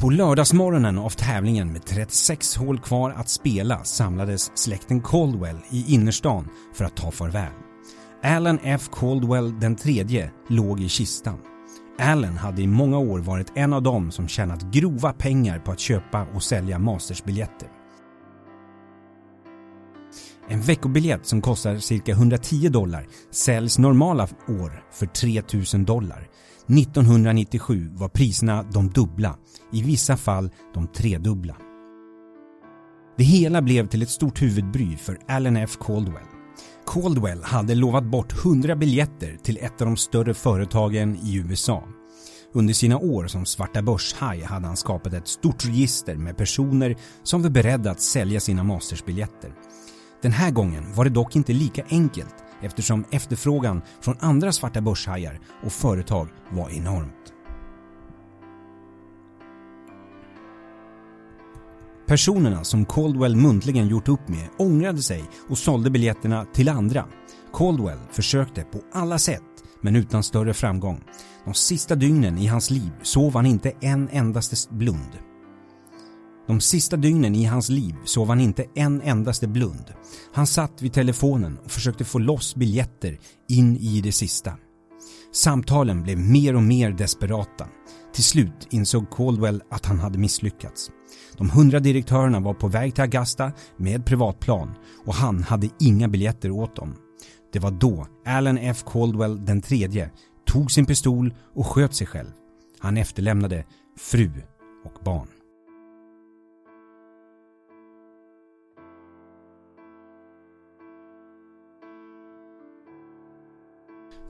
På 0.00 0.10
lördagsmorgonen 0.10 0.98
av 0.98 1.10
tävlingen 1.10 1.72
med 1.72 1.84
36 1.84 2.56
hål 2.56 2.80
kvar 2.80 3.10
att 3.10 3.28
spela 3.28 3.84
samlades 3.84 4.50
släkten 4.54 5.02
Caldwell 5.02 5.56
i 5.70 5.94
innerstan 5.94 6.48
för 6.74 6.84
att 6.84 6.96
ta 6.96 7.10
farväl. 7.10 7.52
Allen 8.22 8.58
F 8.62 8.88
Caldwell 8.92 9.60
den 9.60 9.76
tredje 9.76 10.30
låg 10.48 10.80
i 10.80 10.88
kistan. 10.88 11.38
Allen 11.98 12.36
hade 12.36 12.62
i 12.62 12.66
många 12.66 12.98
år 12.98 13.18
varit 13.18 13.52
en 13.54 13.72
av 13.72 13.82
dem 13.82 14.10
som 14.10 14.28
tjänat 14.28 14.62
grova 14.62 15.12
pengar 15.12 15.58
på 15.58 15.72
att 15.72 15.80
köpa 15.80 16.26
och 16.34 16.42
sälja 16.42 16.78
Mastersbiljetter. 16.78 17.68
En 20.48 20.60
veckobiljett 20.60 21.26
som 21.26 21.42
kostar 21.42 21.76
cirka 21.76 22.12
110 22.12 22.68
dollar 22.68 23.06
säljs 23.30 23.78
normala 23.78 24.28
år 24.48 24.84
för 24.92 25.06
3000 25.06 25.84
dollar. 25.84 26.29
1997 26.78 27.90
var 27.94 28.08
priserna 28.08 28.62
de 28.62 28.88
dubbla, 28.88 29.36
i 29.72 29.82
vissa 29.82 30.16
fall 30.16 30.50
de 30.74 30.86
tredubbla. 30.86 31.56
Det 33.16 33.24
hela 33.24 33.62
blev 33.62 33.86
till 33.86 34.02
ett 34.02 34.10
stort 34.10 34.42
huvudbry 34.42 34.96
för 34.96 35.18
Allen 35.28 35.56
F 35.56 35.76
Caldwell. 35.80 36.26
Caldwell 36.86 37.42
hade 37.42 37.74
lovat 37.74 38.04
bort 38.04 38.44
100 38.44 38.76
biljetter 38.76 39.36
till 39.42 39.58
ett 39.60 39.80
av 39.80 39.86
de 39.86 39.96
större 39.96 40.34
företagen 40.34 41.16
i 41.16 41.36
USA. 41.36 41.82
Under 42.52 42.74
sina 42.74 42.98
år 42.98 43.26
som 43.26 43.46
svarta 43.46 43.82
börshaj 43.82 44.42
hade 44.42 44.66
han 44.66 44.76
skapat 44.76 45.12
ett 45.12 45.28
stort 45.28 45.64
register 45.64 46.16
med 46.16 46.36
personer 46.36 46.96
som 47.22 47.42
var 47.42 47.50
beredda 47.50 47.90
att 47.90 48.00
sälja 48.00 48.40
sina 48.40 48.64
mastersbiljetter. 48.64 49.52
Den 50.22 50.32
här 50.32 50.50
gången 50.50 50.94
var 50.94 51.04
det 51.04 51.10
dock 51.10 51.36
inte 51.36 51.52
lika 51.52 51.84
enkelt 51.90 52.34
eftersom 52.62 53.04
efterfrågan 53.10 53.82
från 54.00 54.16
andra 54.20 54.52
svarta 54.52 54.80
börshajar 54.80 55.40
och 55.64 55.72
företag 55.72 56.28
var 56.50 56.70
enormt. 56.70 57.32
Personerna 62.06 62.64
som 62.64 62.84
Caldwell 62.84 63.36
muntligen 63.36 63.88
gjort 63.88 64.08
upp 64.08 64.28
med 64.28 64.48
ångrade 64.58 65.02
sig 65.02 65.24
och 65.48 65.58
sålde 65.58 65.90
biljetterna 65.90 66.46
till 66.54 66.68
andra. 66.68 67.04
Caldwell 67.52 67.98
försökte 68.10 68.62
på 68.62 68.80
alla 68.92 69.18
sätt 69.18 69.42
men 69.80 69.96
utan 69.96 70.22
större 70.22 70.54
framgång. 70.54 71.04
De 71.44 71.54
sista 71.54 71.94
dygnen 71.94 72.38
i 72.38 72.46
hans 72.46 72.70
liv 72.70 72.90
sov 73.02 73.34
han 73.34 73.46
inte 73.46 73.72
en 73.80 74.08
endaste 74.08 74.74
blund. 74.74 75.29
De 76.50 76.60
sista 76.60 76.96
dygnen 76.96 77.34
i 77.34 77.44
hans 77.44 77.68
liv 77.68 77.94
sov 78.04 78.28
han 78.28 78.40
inte 78.40 78.64
en 78.74 79.02
endaste 79.02 79.48
blund. 79.48 79.84
Han 80.32 80.46
satt 80.46 80.82
vid 80.82 80.92
telefonen 80.92 81.58
och 81.64 81.70
försökte 81.70 82.04
få 82.04 82.18
loss 82.18 82.54
biljetter 82.54 83.18
in 83.48 83.76
i 83.76 84.00
det 84.00 84.12
sista. 84.12 84.52
Samtalen 85.32 86.02
blev 86.02 86.18
mer 86.18 86.56
och 86.56 86.62
mer 86.62 86.90
desperata. 86.90 87.66
Till 88.14 88.24
slut 88.24 88.66
insåg 88.70 89.10
Caldwell 89.10 89.62
att 89.70 89.86
han 89.86 89.98
hade 89.98 90.18
misslyckats. 90.18 90.90
De 91.36 91.50
hundra 91.50 91.80
direktörerna 91.80 92.40
var 92.40 92.54
på 92.54 92.68
väg 92.68 92.94
till 92.94 93.02
Augusta 93.02 93.52
med 93.76 94.06
privatplan 94.06 94.74
och 95.06 95.14
han 95.14 95.42
hade 95.42 95.68
inga 95.80 96.08
biljetter 96.08 96.50
åt 96.50 96.76
dem. 96.76 96.96
Det 97.52 97.58
var 97.58 97.70
då 97.70 98.06
Allen 98.26 98.58
F 98.58 98.84
Caldwell 98.86 99.44
den 99.44 99.62
tredje 99.62 100.10
tog 100.46 100.70
sin 100.70 100.86
pistol 100.86 101.34
och 101.54 101.66
sköt 101.66 101.94
sig 101.94 102.06
själv. 102.06 102.30
Han 102.78 102.96
efterlämnade 102.96 103.64
fru 103.98 104.30
och 104.84 105.04
barn. 105.04 105.28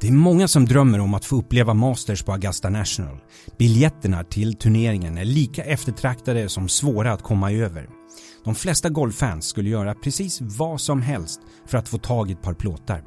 Det 0.00 0.09
är 0.09 0.12
många 0.12 0.49
som 0.49 0.64
drömmer 0.64 1.00
om 1.00 1.14
att 1.14 1.25
få 1.25 1.37
uppleva 1.37 1.75
Masters 1.75 2.23
på 2.23 2.33
Augusta 2.33 2.71
National. 2.71 3.19
Biljetterna 3.59 4.25
till 4.25 4.54
turneringen 4.54 5.19
är 5.19 5.25
lika 5.25 5.64
eftertraktade 5.64 6.49
som 6.49 6.69
svåra 6.69 7.12
att 7.12 7.23
komma 7.23 7.52
över. 7.52 7.88
De 8.45 8.54
flesta 8.54 8.88
golffans 8.88 9.47
skulle 9.47 9.71
göra 9.71 9.95
precis 9.95 10.40
vad 10.40 10.80
som 10.80 11.02
helst 11.02 11.40
för 11.66 11.78
att 11.78 11.88
få 11.88 11.99
tag 11.99 12.30
i 12.30 12.33
ett 12.33 12.42
par 12.42 12.54
plåtar. 12.54 13.02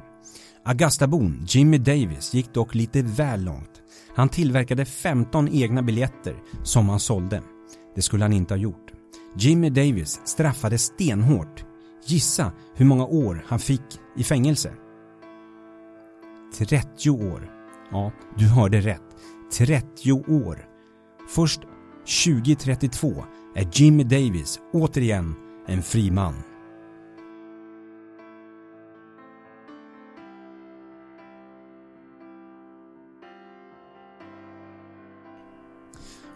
Augustabon 0.64 1.44
Jimmy 1.48 1.78
Davis 1.78 2.34
gick 2.34 2.54
dock 2.54 2.74
lite 2.74 3.02
väl 3.02 3.44
långt. 3.44 3.80
Han 4.14 4.28
tillverkade 4.28 4.84
15 4.84 5.48
egna 5.48 5.82
biljetter 5.82 6.36
som 6.62 6.88
han 6.88 7.00
sålde. 7.00 7.42
Det 7.96 8.02
skulle 8.02 8.24
han 8.24 8.32
inte 8.32 8.54
ha 8.54 8.58
gjort. 8.58 8.92
Jimmy 9.38 9.70
Davis 9.70 10.20
straffades 10.24 10.82
stenhårt. 10.82 11.64
Gissa 12.06 12.52
hur 12.76 12.86
många 12.86 13.06
år 13.06 13.44
han 13.48 13.58
fick 13.58 13.98
i 14.16 14.24
fängelse? 14.24 14.72
30 16.54 17.10
år. 17.10 17.50
Ja, 17.90 18.12
du 18.36 18.48
hörde 18.48 18.80
rätt. 18.80 19.02
30 19.58 20.12
år. 20.12 20.66
Först 21.28 21.60
2032 22.24 23.24
är 23.54 23.68
Jimmy 23.72 24.04
Davis 24.04 24.60
återigen 24.72 25.34
en 25.66 25.82
fri 25.82 26.10
man. 26.10 26.34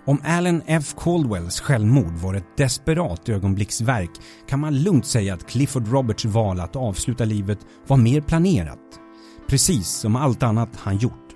Om 0.04 0.20
Allen 0.24 0.62
F 0.66 0.94
Caldwells 0.96 1.60
självmord 1.60 2.12
var 2.12 2.34
ett 2.34 2.56
desperat 2.56 3.28
ögonblicksverk 3.28 4.10
kan 4.48 4.60
man 4.60 4.82
lugnt 4.82 5.06
säga 5.06 5.34
att 5.34 5.46
Clifford 5.46 5.88
Roberts 5.88 6.24
val 6.24 6.60
att 6.60 6.76
avsluta 6.76 7.24
livet 7.24 7.58
var 7.86 7.96
mer 7.96 8.20
planerat. 8.20 9.00
Precis 9.48 9.88
som 9.88 10.16
allt 10.16 10.42
annat 10.42 10.76
han 10.76 10.98
gjort. 10.98 11.28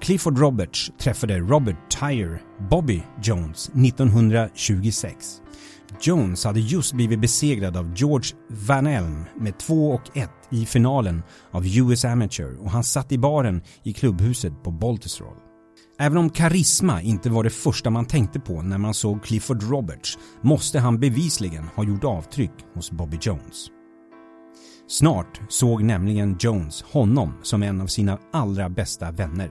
Clifford 0.00 0.38
Roberts 0.38 0.90
träffade 0.98 1.38
Robert 1.38 1.76
Tyre 2.00 2.40
Bobby 2.70 3.02
Jones 3.22 3.68
1926. 3.68 5.14
Jones 6.00 6.44
hade 6.44 6.60
just 6.60 6.92
blivit 6.92 7.20
besegrad 7.20 7.76
av 7.76 7.92
George 7.96 8.36
Van 8.48 8.86
Elm 8.86 9.24
med 9.40 9.58
2 9.58 9.90
och 9.90 10.16
1 10.16 10.30
i 10.50 10.66
finalen 10.66 11.22
av 11.50 11.66
US 11.66 12.04
Amateur 12.04 12.60
och 12.60 12.70
han 12.70 12.84
satt 12.84 13.12
i 13.12 13.18
baren 13.18 13.62
i 13.82 13.92
klubbhuset 13.92 14.62
på 14.62 14.70
Baltusrol. 14.70 15.36
Även 15.98 16.18
om 16.18 16.30
karisma 16.30 17.02
inte 17.02 17.30
var 17.30 17.44
det 17.44 17.50
första 17.50 17.90
man 17.90 18.06
tänkte 18.06 18.40
på 18.40 18.62
när 18.62 18.78
man 18.78 18.94
såg 18.94 19.24
Clifford 19.24 19.62
Roberts 19.62 20.18
måste 20.40 20.78
han 20.78 21.00
bevisligen 21.00 21.64
ha 21.74 21.84
gjort 21.84 22.04
avtryck 22.04 22.54
hos 22.74 22.90
Bobby 22.90 23.18
Jones. 23.20 23.68
Snart 24.92 25.40
såg 25.48 25.82
nämligen 25.82 26.36
Jones 26.40 26.82
honom 26.82 27.34
som 27.42 27.62
en 27.62 27.80
av 27.80 27.86
sina 27.86 28.18
allra 28.32 28.68
bästa 28.68 29.10
vänner. 29.10 29.50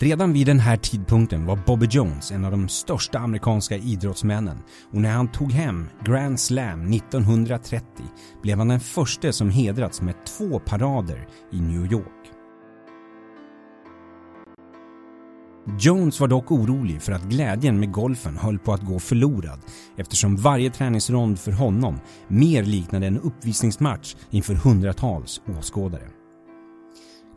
Redan 0.00 0.32
vid 0.32 0.46
den 0.46 0.58
här 0.58 0.76
tidpunkten 0.76 1.46
var 1.46 1.56
Bobby 1.66 1.86
Jones 1.90 2.30
en 2.30 2.44
av 2.44 2.50
de 2.50 2.68
största 2.68 3.18
amerikanska 3.18 3.76
idrottsmännen 3.76 4.58
och 4.92 5.00
när 5.00 5.12
han 5.12 5.32
tog 5.32 5.52
hem 5.52 5.88
Grand 6.04 6.40
Slam 6.40 6.92
1930 6.92 7.86
blev 8.42 8.58
han 8.58 8.68
den 8.68 8.80
första 8.80 9.32
som 9.32 9.50
hedrats 9.50 10.02
med 10.02 10.14
två 10.26 10.58
parader 10.58 11.28
i 11.52 11.60
New 11.60 11.92
York. 11.92 12.33
Jones 15.78 16.20
var 16.20 16.28
dock 16.28 16.50
orolig 16.50 17.02
för 17.02 17.12
att 17.12 17.22
glädjen 17.22 17.80
med 17.80 17.92
golfen 17.92 18.36
höll 18.36 18.58
på 18.58 18.72
att 18.72 18.86
gå 18.86 18.98
förlorad 18.98 19.60
eftersom 19.96 20.36
varje 20.36 20.70
träningsrond 20.70 21.38
för 21.38 21.52
honom 21.52 22.00
mer 22.28 22.62
liknade 22.62 23.06
en 23.06 23.20
uppvisningsmatch 23.20 24.16
inför 24.30 24.54
hundratals 24.54 25.42
åskådare. 25.58 26.08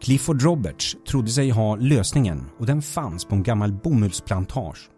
Clifford 0.01 0.41
Roberts 0.41 0.97
trodde 1.07 1.29
sig 1.29 1.49
ha 1.49 1.75
lösningen 1.75 2.45
och 2.59 2.65
den 2.65 2.81
fanns 2.81 3.25
på 3.25 3.35
en 3.35 3.43
gammal 3.43 3.73
bomullsplantage. 3.73 4.89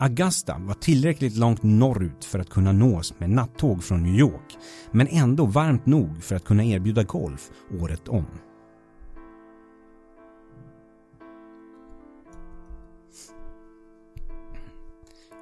Augusta 0.00 0.58
var 0.58 0.74
tillräckligt 0.74 1.36
långt 1.36 1.62
norrut 1.62 2.24
för 2.24 2.38
att 2.38 2.50
kunna 2.50 2.72
nås 2.72 3.14
med 3.18 3.30
nattåg 3.30 3.84
från 3.84 4.02
New 4.02 4.14
York 4.14 4.56
men 4.92 5.08
ändå 5.08 5.46
varmt 5.46 5.86
nog 5.86 6.22
för 6.22 6.36
att 6.36 6.44
kunna 6.44 6.64
erbjuda 6.64 7.02
golf 7.02 7.50
året 7.80 8.08
om. 8.08 8.26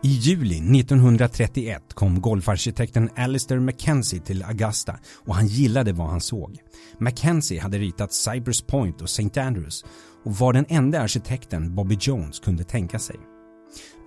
I 0.02 0.08
juli 0.08 0.56
1931 0.80 1.94
kom 1.94 2.20
golfarkitekten 2.20 3.10
Alistair 3.16 3.60
Mackenzie 3.60 4.20
till 4.20 4.42
Augusta 4.42 4.98
och 5.26 5.34
han 5.34 5.46
gillade 5.46 5.92
vad 5.92 6.08
han 6.08 6.20
såg. 6.20 6.58
Mackenzie 6.98 7.60
hade 7.60 7.78
ritat 7.78 8.12
Cypress 8.12 8.62
Point 8.62 9.00
och 9.00 9.08
St. 9.08 9.40
Andrews 9.40 9.84
och 10.24 10.36
var 10.36 10.52
den 10.52 10.66
enda 10.68 11.00
arkitekten 11.00 11.74
Bobby 11.74 11.96
Jones 12.00 12.40
kunde 12.40 12.64
tänka 12.64 12.98
sig. 12.98 13.16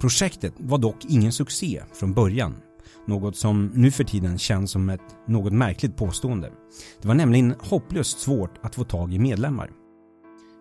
Projektet 0.01 0.53
var 0.57 0.77
dock 0.77 1.05
ingen 1.09 1.31
succé 1.31 1.83
från 1.93 2.13
början. 2.13 2.55
Något 3.07 3.37
som 3.37 3.71
nu 3.75 3.91
för 3.91 4.03
tiden 4.03 4.37
känns 4.37 4.71
som 4.71 4.89
ett 4.89 5.15
något 5.27 5.53
märkligt 5.53 5.97
påstående. 5.97 6.51
Det 7.01 7.07
var 7.07 7.15
nämligen 7.15 7.55
hopplöst 7.59 8.19
svårt 8.19 8.57
att 8.61 8.75
få 8.75 8.83
tag 8.83 9.13
i 9.13 9.19
medlemmar. 9.19 9.69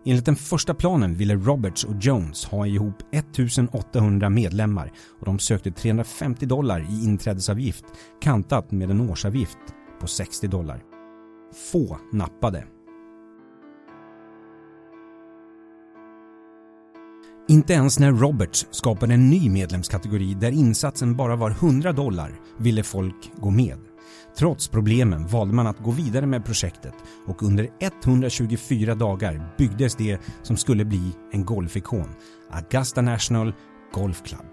Enligt 0.04 0.24
den 0.24 0.36
första 0.36 0.74
planen 0.74 1.14
ville 1.14 1.34
Roberts 1.34 1.84
och 1.84 1.94
Jones 2.00 2.44
ha 2.44 2.66
ihop 2.66 3.02
1800 3.12 4.30
medlemmar 4.30 4.92
och 5.20 5.26
de 5.26 5.38
sökte 5.38 5.70
350 5.70 6.46
dollar 6.46 6.80
i 6.80 7.04
inträdesavgift 7.04 7.84
kantat 8.22 8.70
med 8.70 8.90
en 8.90 9.10
årsavgift 9.10 9.58
på 10.00 10.06
60 10.06 10.48
dollar. 10.48 10.82
Få 11.72 11.98
nappade. 12.12 12.64
Inte 17.48 17.72
ens 17.72 17.98
när 17.98 18.12
Roberts 18.12 18.66
skapade 18.70 19.14
en 19.14 19.30
ny 19.30 19.50
medlemskategori 19.50 20.34
där 20.34 20.52
insatsen 20.52 21.16
bara 21.16 21.36
var 21.36 21.50
100 21.50 21.92
dollar 21.92 22.40
ville 22.58 22.82
folk 22.82 23.32
gå 23.36 23.50
med. 23.50 23.87
Trots 24.38 24.68
problemen 24.68 25.26
valde 25.26 25.54
man 25.54 25.66
att 25.66 25.78
gå 25.78 25.90
vidare 25.90 26.26
med 26.26 26.44
projektet 26.44 26.94
och 27.26 27.42
under 27.42 27.68
124 27.80 28.94
dagar 28.94 29.54
byggdes 29.58 29.94
det 29.94 30.18
som 30.42 30.56
skulle 30.56 30.84
bli 30.84 31.12
en 31.32 31.44
golfikon, 31.44 32.14
Augusta 32.50 33.02
National 33.02 33.54
Golf 33.92 34.22
Club. 34.22 34.46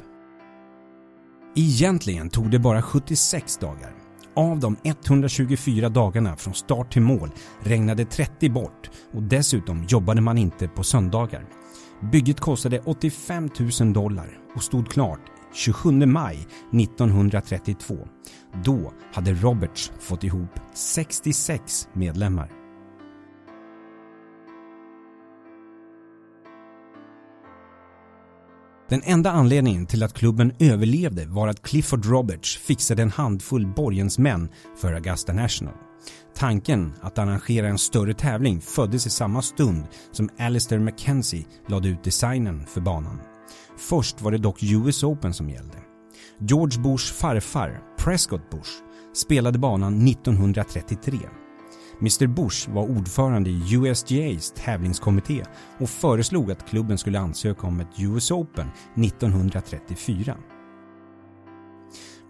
Egentligen 1.55 2.29
tog 2.29 2.51
det 2.51 2.59
bara 2.59 2.81
76 2.81 3.57
dagar. 3.57 3.95
Av 4.35 4.59
de 4.59 4.77
124 4.83 5.89
dagarna 5.89 6.35
från 6.35 6.53
start 6.53 6.93
till 6.93 7.01
mål 7.01 7.29
regnade 7.63 8.05
30 8.05 8.49
bort 8.49 8.91
och 9.13 9.23
dessutom 9.23 9.83
jobbade 9.83 10.21
man 10.21 10.37
inte 10.37 10.67
på 10.67 10.83
söndagar. 10.83 11.45
Bygget 12.11 12.39
kostade 12.39 12.79
85 12.79 13.49
000 13.79 13.93
dollar 13.93 14.37
och 14.55 14.63
stod 14.63 14.89
klart 14.89 15.19
27 15.55 16.05
maj 16.05 16.47
1932. 16.73 18.07
Då 18.63 18.93
hade 19.13 19.33
Roberts 19.33 19.91
fått 19.99 20.23
ihop 20.23 20.59
66 20.73 21.87
medlemmar. 21.93 22.51
Den 28.89 29.01
enda 29.03 29.31
anledningen 29.31 29.85
till 29.85 30.03
att 30.03 30.13
klubben 30.13 30.53
överlevde 30.59 31.25
var 31.25 31.47
att 31.47 31.61
Clifford 31.61 32.05
Roberts 32.05 32.57
fixade 32.57 33.01
en 33.01 33.11
handfull 33.11 33.67
borgensmän 33.67 34.49
för 34.77 34.93
Augusta 34.93 35.33
National. 35.33 35.73
Tanken 36.35 36.93
att 37.01 37.17
arrangera 37.17 37.67
en 37.67 37.77
större 37.77 38.13
tävling 38.13 38.61
föddes 38.61 39.07
i 39.07 39.09
samma 39.09 39.41
stund 39.41 39.83
som 40.11 40.29
Alistair 40.39 40.79
Mackenzie 40.79 41.45
lade 41.67 41.87
ut 41.87 42.03
designen 42.03 42.65
för 42.65 42.81
banan. 42.81 43.34
Först 43.77 44.21
var 44.21 44.31
det 44.31 44.37
dock 44.37 44.63
US 44.63 45.03
Open 45.03 45.33
som 45.33 45.49
gällde. 45.49 45.77
George 46.39 46.81
Bushs 46.81 47.11
farfar, 47.11 47.81
Prescott 47.97 48.49
Bush, 48.49 48.71
spelade 49.13 49.59
banan 49.59 50.07
1933. 50.07 51.17
Mr 51.99 52.27
Bush 52.27 52.69
var 52.69 52.83
ordförande 52.83 53.49
i 53.49 53.73
USGAs 53.75 54.53
tävlingskommitté 54.55 55.43
och 55.79 55.89
föreslog 55.89 56.51
att 56.51 56.69
klubben 56.69 56.97
skulle 56.97 57.19
ansöka 57.19 57.67
om 57.67 57.79
ett 57.79 57.99
US 57.99 58.31
Open 58.31 58.67
1934. 58.95 60.37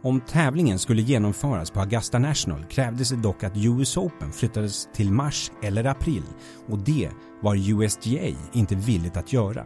Om 0.04 0.22
tävlingen 0.22 0.80
skulle 0.80 1.02
genomföras 1.02 1.72
på 1.72 1.80
Augusta 1.80 2.20
National 2.20 2.66
krävdes 2.66 3.10
det 3.10 3.16
dock 3.16 3.44
att 3.44 3.58
US 3.58 3.98
Open 3.98 4.32
flyttades 4.32 4.90
till 4.94 5.12
mars 5.12 5.52
eller 5.64 5.86
april 5.86 6.24
och 6.68 6.80
det 6.80 7.10
var 7.42 7.56
USGA 7.56 8.38
inte 8.54 8.76
villigt 8.76 9.18
att 9.18 9.34
göra. 9.34 9.66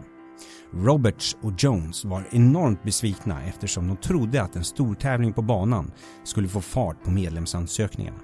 Roberts 0.74 1.38
och 1.42 1.54
Jones 1.58 2.06
var 2.06 2.28
enormt 2.32 2.84
besvikna 2.84 3.44
eftersom 3.44 3.88
de 3.88 3.98
trodde 3.98 4.42
att 4.42 4.56
en 4.56 4.64
stortävling 4.64 5.34
på 5.34 5.42
banan 5.42 5.92
skulle 6.24 6.48
få 6.48 6.62
fart 6.62 7.04
på 7.04 7.12
medlemsansökningarna. 7.12 8.20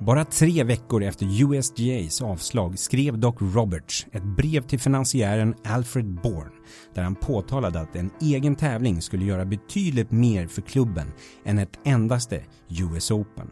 Bara 0.00 0.24
tre 0.24 0.64
veckor 0.64 1.02
efter 1.02 1.26
USGAs 1.42 2.22
avslag 2.22 2.78
skrev 2.78 3.18
dock 3.18 3.36
Roberts 3.40 4.06
ett 4.12 4.22
brev 4.22 4.62
till 4.62 4.80
finansiären 4.80 5.54
Alfred 5.64 6.20
Bourne 6.22 6.50
där 6.94 7.02
han 7.02 7.14
påtalade 7.14 7.80
att 7.80 7.96
en 7.96 8.10
egen 8.20 8.56
tävling 8.56 9.02
skulle 9.02 9.24
göra 9.24 9.44
betydligt 9.44 10.10
mer 10.10 10.46
för 10.46 10.62
klubben 10.62 11.12
än 11.44 11.58
ett 11.58 11.78
endaste 11.84 12.44
US 12.68 13.10
Open. 13.10 13.50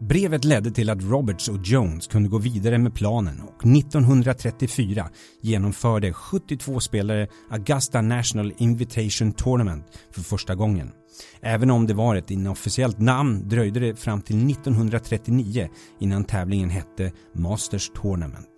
Brevet 0.00 0.44
ledde 0.44 0.70
till 0.70 0.90
att 0.90 1.02
Roberts 1.02 1.48
och 1.48 1.58
Jones 1.64 2.06
kunde 2.06 2.28
gå 2.28 2.38
vidare 2.38 2.78
med 2.78 2.94
planen 2.94 3.40
och 3.40 3.66
1934 3.66 5.08
genomförde 5.40 6.12
72 6.12 6.80
spelare 6.80 7.28
Augusta 7.50 8.00
National 8.00 8.52
Invitation 8.58 9.32
Tournament 9.32 9.86
för 10.10 10.22
första 10.22 10.54
gången. 10.54 10.90
Även 11.40 11.70
om 11.70 11.86
det 11.86 11.94
var 11.94 12.16
ett 12.16 12.30
inofficiellt 12.30 12.98
namn 12.98 13.48
dröjde 13.48 13.80
det 13.80 13.96
fram 13.96 14.22
till 14.22 14.50
1939 14.50 15.68
innan 16.00 16.24
tävlingen 16.24 16.70
hette 16.70 17.12
Masters 17.34 17.90
Tournament. 17.94 18.55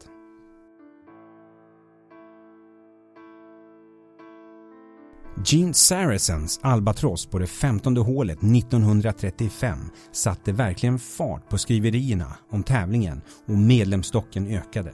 Gene 5.45 5.75
Saracens 5.75 6.61
albatross 6.63 7.27
på 7.27 7.39
det 7.39 7.47
femtonde 7.47 8.01
hålet 8.01 8.39
1935 8.43 9.79
satte 10.13 10.53
verkligen 10.53 10.99
fart 10.99 11.49
på 11.51 11.59
skriverierna 11.59 12.37
om 12.51 12.63
tävlingen 12.63 13.21
och 13.47 13.59
medlemsstocken 13.59 14.47
ökade. 14.47 14.93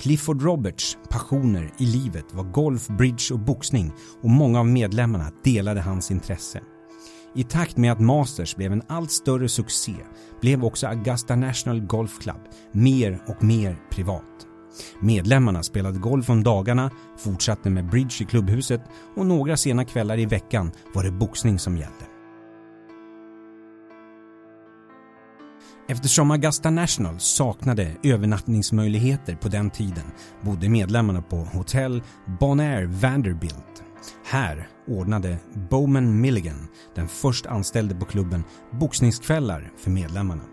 Clifford 0.00 0.42
Roberts 0.42 0.98
passioner 1.10 1.70
i 1.78 1.86
livet 1.86 2.24
var 2.32 2.44
golf, 2.44 2.88
bridge 2.88 3.34
och 3.34 3.38
boxning 3.38 3.92
och 4.22 4.30
många 4.30 4.58
av 4.58 4.66
medlemmarna 4.66 5.32
delade 5.44 5.80
hans 5.80 6.10
intresse. 6.10 6.60
I 7.34 7.44
takt 7.44 7.76
med 7.76 7.92
att 7.92 8.00
Masters 8.00 8.56
blev 8.56 8.72
en 8.72 8.82
allt 8.88 9.12
större 9.12 9.48
succé 9.48 9.96
blev 10.40 10.64
också 10.64 10.86
Augusta 10.86 11.36
National 11.36 11.80
Golf 11.80 12.18
Club 12.18 12.40
mer 12.72 13.22
och 13.26 13.44
mer 13.44 13.78
privat. 13.90 14.46
Medlemmarna 15.00 15.62
spelade 15.62 15.98
golf 15.98 16.30
om 16.30 16.42
dagarna, 16.42 16.90
fortsatte 17.18 17.70
med 17.70 17.90
bridge 17.90 18.14
i 18.20 18.24
klubbhuset 18.24 18.80
och 19.16 19.26
några 19.26 19.56
sena 19.56 19.84
kvällar 19.84 20.18
i 20.18 20.26
veckan 20.26 20.72
var 20.94 21.04
det 21.04 21.10
boxning 21.10 21.58
som 21.58 21.76
gällde. 21.76 22.06
Eftersom 25.88 26.30
Augusta 26.30 26.70
National 26.70 27.20
saknade 27.20 27.96
övernattningsmöjligheter 28.02 29.36
på 29.36 29.48
den 29.48 29.70
tiden 29.70 30.04
bodde 30.40 30.68
medlemmarna 30.68 31.22
på 31.22 31.36
hotell 31.36 32.02
Bonaire 32.40 32.86
Vanderbilt. 32.86 33.82
Här 34.24 34.68
ordnade 34.86 35.38
Bowman 35.70 36.20
Milligan, 36.20 36.68
den 36.94 37.08
först 37.08 37.46
anställde 37.46 37.94
på 37.94 38.04
klubben, 38.04 38.44
boxningskvällar 38.80 39.72
för 39.76 39.90
medlemmarna. 39.90 40.51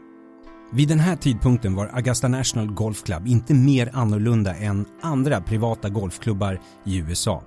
Vid 0.71 0.87
den 0.87 0.99
här 0.99 1.15
tidpunkten 1.15 1.75
var 1.75 1.87
Augusta 1.87 2.27
National 2.27 2.71
Golf 2.71 3.03
Club 3.03 3.27
inte 3.27 3.53
mer 3.53 3.89
annorlunda 3.93 4.55
än 4.55 4.85
andra 5.01 5.41
privata 5.41 5.89
golfklubbar 5.89 6.61
i 6.85 6.97
USA. 6.97 7.43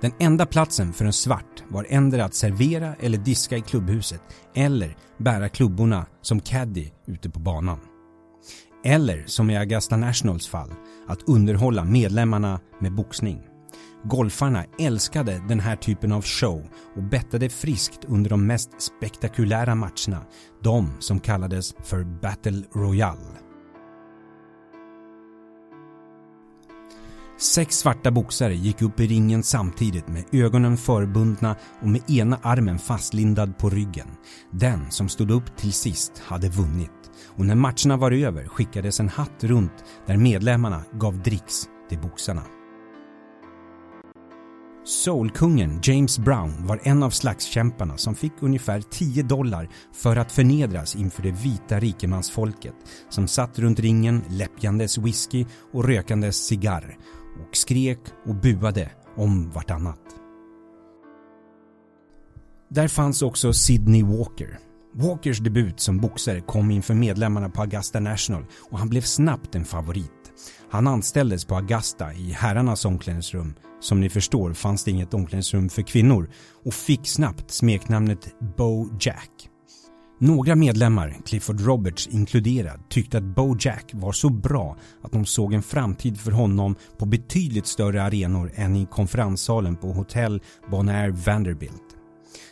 Den 0.00 0.12
enda 0.18 0.46
platsen 0.46 0.92
för 0.92 1.04
en 1.04 1.12
svart 1.12 1.64
var 1.68 1.86
ändra 1.88 2.24
att 2.24 2.34
servera 2.34 2.94
eller 3.00 3.18
diska 3.18 3.56
i 3.56 3.60
klubbhuset 3.60 4.22
eller 4.54 4.96
bära 5.16 5.48
klubborna 5.48 6.06
som 6.22 6.40
caddy 6.40 6.90
ute 7.06 7.30
på 7.30 7.40
banan. 7.40 7.78
Eller 8.84 9.24
som 9.26 9.50
i 9.50 9.56
Augusta 9.56 9.96
Nationals 9.96 10.48
fall, 10.48 10.70
att 11.08 11.28
underhålla 11.28 11.84
medlemmarna 11.84 12.60
med 12.78 12.94
boxning. 12.94 13.47
Golfarna 14.04 14.64
älskade 14.78 15.42
den 15.48 15.60
här 15.60 15.76
typen 15.76 16.12
av 16.12 16.22
show 16.22 16.68
och 16.96 17.02
bettade 17.02 17.48
friskt 17.48 18.04
under 18.04 18.30
de 18.30 18.46
mest 18.46 18.70
spektakulära 18.78 19.74
matcherna, 19.74 20.24
de 20.62 20.90
som 20.98 21.20
kallades 21.20 21.74
för 21.84 22.04
Battle 22.04 22.62
Royale. 22.74 23.38
Sex 27.40 27.78
svarta 27.78 28.10
boxare 28.10 28.54
gick 28.54 28.82
upp 28.82 29.00
i 29.00 29.06
ringen 29.06 29.42
samtidigt 29.42 30.08
med 30.08 30.24
ögonen 30.32 30.76
förbundna 30.76 31.56
och 31.80 31.88
med 31.88 32.10
ena 32.10 32.38
armen 32.42 32.78
fastlindad 32.78 33.58
på 33.58 33.70
ryggen. 33.70 34.08
Den 34.50 34.90
som 34.90 35.08
stod 35.08 35.30
upp 35.30 35.56
till 35.56 35.72
sist 35.72 36.18
hade 36.18 36.48
vunnit 36.48 37.10
och 37.36 37.46
när 37.46 37.54
matcherna 37.54 37.96
var 37.96 38.10
över 38.10 38.48
skickades 38.48 39.00
en 39.00 39.08
hatt 39.08 39.44
runt 39.44 39.84
där 40.06 40.16
medlemmarna 40.16 40.84
gav 40.92 41.22
dricks 41.22 41.68
till 41.88 41.98
boxarna. 41.98 42.42
Soulkungen 44.88 45.80
James 45.82 46.18
Brown 46.18 46.66
var 46.66 46.80
en 46.82 47.02
av 47.02 47.10
slagskämparna 47.10 47.96
som 47.96 48.14
fick 48.14 48.32
ungefär 48.40 48.80
10 48.80 49.22
dollar 49.22 49.68
för 49.92 50.16
att 50.16 50.32
förnedras 50.32 50.96
inför 50.96 51.22
det 51.22 51.30
vita 51.30 51.80
rikemansfolket 51.80 52.74
som 53.08 53.28
satt 53.28 53.58
runt 53.58 53.80
ringen 53.80 54.22
läppjandes 54.30 54.98
whisky 54.98 55.46
och 55.72 55.84
rökandes 55.84 56.46
cigarr 56.46 56.98
och 57.40 57.56
skrek 57.56 57.98
och 58.26 58.34
buade 58.34 58.90
om 59.16 59.50
vartannat. 59.50 60.00
Där 62.70 62.88
fanns 62.88 63.22
också 63.22 63.52
Sidney 63.52 64.04
Walker. 64.04 64.58
Walkers 64.94 65.38
debut 65.38 65.80
som 65.80 65.98
boxare 65.98 66.40
kom 66.40 66.70
inför 66.70 66.94
medlemmarna 66.94 67.48
på 67.48 67.60
Augusta 67.60 68.00
National 68.00 68.44
och 68.70 68.78
han 68.78 68.88
blev 68.88 69.02
snabbt 69.02 69.54
en 69.54 69.64
favorit. 69.64 70.17
Han 70.70 70.86
anställdes 70.86 71.44
på 71.44 71.56
Augusta 71.56 72.12
i 72.12 72.32
herrarnas 72.32 72.84
omklädningsrum. 72.84 73.54
Som 73.80 74.00
ni 74.00 74.08
förstår 74.08 74.52
fanns 74.52 74.84
det 74.84 74.90
inget 74.90 75.14
omklädningsrum 75.14 75.68
för 75.68 75.82
kvinnor 75.82 76.30
och 76.64 76.74
fick 76.74 77.08
snabbt 77.08 77.50
smeknamnet 77.50 78.34
Bo 78.56 78.88
Jack. 79.00 79.30
Några 80.20 80.56
medlemmar, 80.56 81.16
Clifford 81.26 81.60
Roberts 81.60 82.06
inkluderad, 82.06 82.80
tyckte 82.88 83.18
att 83.18 83.24
Bo 83.24 83.56
Jack 83.60 83.90
var 83.94 84.12
så 84.12 84.28
bra 84.28 84.76
att 85.02 85.12
de 85.12 85.26
såg 85.26 85.54
en 85.54 85.62
framtid 85.62 86.20
för 86.20 86.30
honom 86.30 86.76
på 86.98 87.06
betydligt 87.06 87.66
större 87.66 88.02
arenor 88.02 88.52
än 88.54 88.76
i 88.76 88.86
konferenssalen 88.86 89.76
på 89.76 89.92
hotell 89.92 90.42
Bonaire 90.70 91.10
Vanderbilt. 91.10 91.96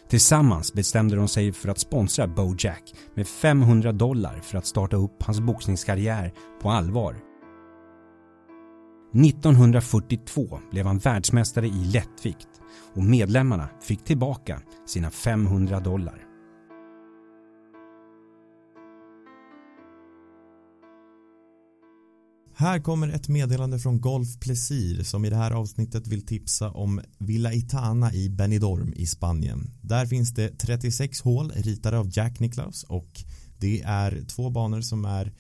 Tillsammans 0.09 0.73
bestämde 0.73 1.17
de 1.17 1.29
sig 1.29 1.53
för 1.53 1.69
att 1.69 1.79
sponsra 1.79 2.27
Bo 2.27 2.55
Jack 2.59 2.83
med 3.15 3.29
500 3.29 3.93
dollar 3.93 4.41
för 4.43 4.59
att 4.59 4.67
starta 4.67 4.97
upp 4.97 5.23
hans 5.23 5.41
boxningskarriär 5.41 6.33
på 6.63 6.71
allvar. 6.71 7.26
1942 9.25 10.61
blev 10.71 10.87
han 10.87 10.99
världsmästare 10.99 11.67
i 11.67 11.85
lättvikt 11.85 12.49
och 12.95 13.03
medlemmarna 13.03 13.69
fick 13.83 14.05
tillbaka 14.05 14.63
sina 14.87 15.11
500 15.11 15.81
dollar. 15.81 16.23
Här 22.59 22.81
kommer 22.81 23.09
ett 23.09 23.29
meddelande 23.29 23.79
från 23.79 24.01
Golf 24.01 24.41
Plesir 24.41 25.03
som 25.03 25.25
i 25.25 25.31
det 25.31 25.37
här 25.37 25.51
avsnittet 25.51 26.07
vill 26.07 26.27
tipsa 26.27 26.71
om 26.71 27.01
Villa 27.19 27.53
Itana 27.53 28.13
i 28.13 28.31
Benidorm 28.31 28.93
i 28.97 29.07
Spanien. 29.07 29.71
Där 29.81 30.07
finns 30.07 30.35
det 30.35 30.59
36 30.59 31.21
hål 31.21 31.51
ritade 31.51 31.99
av 31.99 32.11
Jack 32.13 32.41
Nicklaus 32.41 32.85
och 32.85 33.25
det 33.59 33.83
är 33.83 34.25
två 34.29 34.51
banor 34.51 34.81
som 34.81 35.05
är 35.05 35.33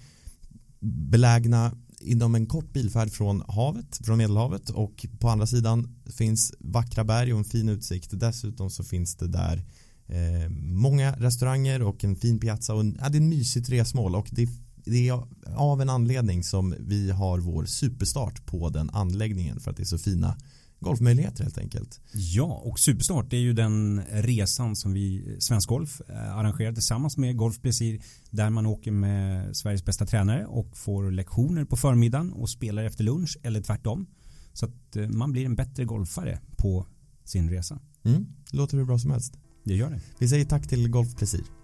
belägna 0.80 1.72
inom 2.00 2.35
en 2.35 2.46
kort 2.46 2.72
bilfärd 2.72 3.11
från 3.11 3.42
havet, 3.48 4.00
från 4.04 4.18
Medelhavet 4.18 4.70
och 4.70 5.06
på 5.18 5.28
andra 5.28 5.46
sidan 5.46 5.96
finns 6.06 6.52
vackra 6.59 7.04
berg 7.04 7.32
och 7.32 7.38
en 7.38 7.44
fin 7.44 7.68
utsikt. 7.68 8.11
Dessutom 8.12 8.70
så 8.70 8.85
finns 8.85 9.16
det 9.16 9.28
där 9.28 9.64
eh, 10.06 10.50
många 10.61 11.12
restauranger 11.12 11.82
och 11.82 12.04
en 12.04 12.16
fin 12.16 12.40
piazza 12.40 12.74
och 12.74 12.80
en, 12.80 12.98
ja, 13.00 13.09
det 13.09 13.18
är 13.18 13.20
en 13.20 13.28
mysigt 13.28 13.68
resmål 13.68 14.14
och 14.14 14.28
det 14.30 14.48
det 14.87 15.09
är 15.09 15.22
av 15.56 15.80
en 15.80 15.90
anledning 15.90 16.42
som 16.44 16.74
vi 16.78 17.11
har 17.11 17.38
vår 17.38 17.64
superstart 17.64 18.46
på 18.46 18.68
den 18.68 18.90
anläggningen 18.90 19.61
för 19.61 19.70
att 19.70 19.76
det 19.76 19.82
är 19.82 19.85
så 19.85 19.98
fina 19.98 20.37
golfmöjligheter 20.80 21.42
helt 21.42 21.58
enkelt. 21.58 22.00
Ja, 22.12 22.62
och 22.64 22.78
Superstart 22.78 23.32
är 23.32 23.36
ju 23.36 23.52
den 23.52 24.02
resan 24.10 24.76
som 24.76 24.92
vi 24.92 25.36
Svensk 25.38 25.68
Golf 25.68 26.00
eh, 26.08 26.36
arrangerar 26.36 26.72
tillsammans 26.72 27.16
med 27.16 27.36
Golf 27.36 27.60
Plesir 27.60 28.02
där 28.30 28.50
man 28.50 28.66
åker 28.66 28.90
med 28.90 29.56
Sveriges 29.56 29.84
bästa 29.84 30.06
tränare 30.06 30.46
och 30.46 30.76
får 30.76 31.10
lektioner 31.10 31.64
på 31.64 31.76
förmiddagen 31.76 32.32
och 32.32 32.50
spelar 32.50 32.84
efter 32.84 33.04
lunch 33.04 33.38
eller 33.42 33.62
tvärtom. 33.62 34.06
Så 34.52 34.66
att 34.66 34.96
eh, 34.96 35.08
man 35.08 35.32
blir 35.32 35.44
en 35.44 35.54
bättre 35.54 35.84
golfare 35.84 36.40
på 36.56 36.86
sin 37.24 37.50
resa. 37.50 37.78
Mm, 38.04 38.26
låter 38.52 38.76
hur 38.76 38.84
bra 38.84 38.98
som 38.98 39.10
helst. 39.10 39.38
Det 39.64 39.74
gör 39.74 39.90
det. 39.90 40.00
Vi 40.18 40.28
säger 40.28 40.44
tack 40.44 40.68
till 40.68 40.88
Golf 40.88 41.16
Plesir. 41.16 41.56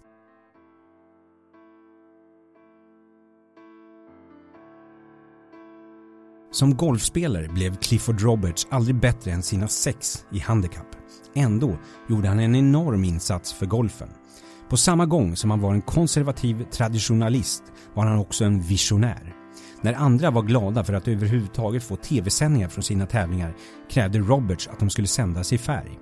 Som 6.53 6.77
golfspelare 6.77 7.49
blev 7.49 7.77
Clifford 7.77 8.23
Roberts 8.23 8.67
aldrig 8.71 8.97
bättre 8.97 9.31
än 9.31 9.43
sina 9.43 9.69
sex 9.69 10.25
i 10.33 10.39
handikapp. 10.39 10.87
Ändå 11.35 11.79
gjorde 12.09 12.29
han 12.29 12.39
en 12.39 12.57
enorm 12.57 13.05
insats 13.05 13.53
för 13.53 13.67
golfen. 13.67 14.09
På 14.69 14.77
samma 14.77 15.07
gång 15.07 15.37
som 15.37 15.51
han 15.51 15.61
var 15.61 15.73
en 15.73 15.83
konservativ 15.83 16.65
traditionalist 16.71 17.63
var 17.95 18.07
han 18.07 18.19
också 18.19 18.45
en 18.45 18.61
visionär. 18.61 19.35
När 19.81 19.95
andra 19.95 20.31
var 20.31 20.43
glada 20.43 20.85
för 20.85 20.93
att 20.93 21.09
överhuvudtaget 21.09 21.83
få 21.85 21.97
tv-sändningar 21.97 22.69
från 22.69 22.83
sina 22.83 23.07
tävlingar 23.07 23.57
krävde 23.91 24.19
Roberts 24.19 24.69
att 24.69 24.79
de 24.79 24.91
skulle 24.91 25.09
sändas 25.09 25.53
i 25.53 25.59
färg. 25.59 25.99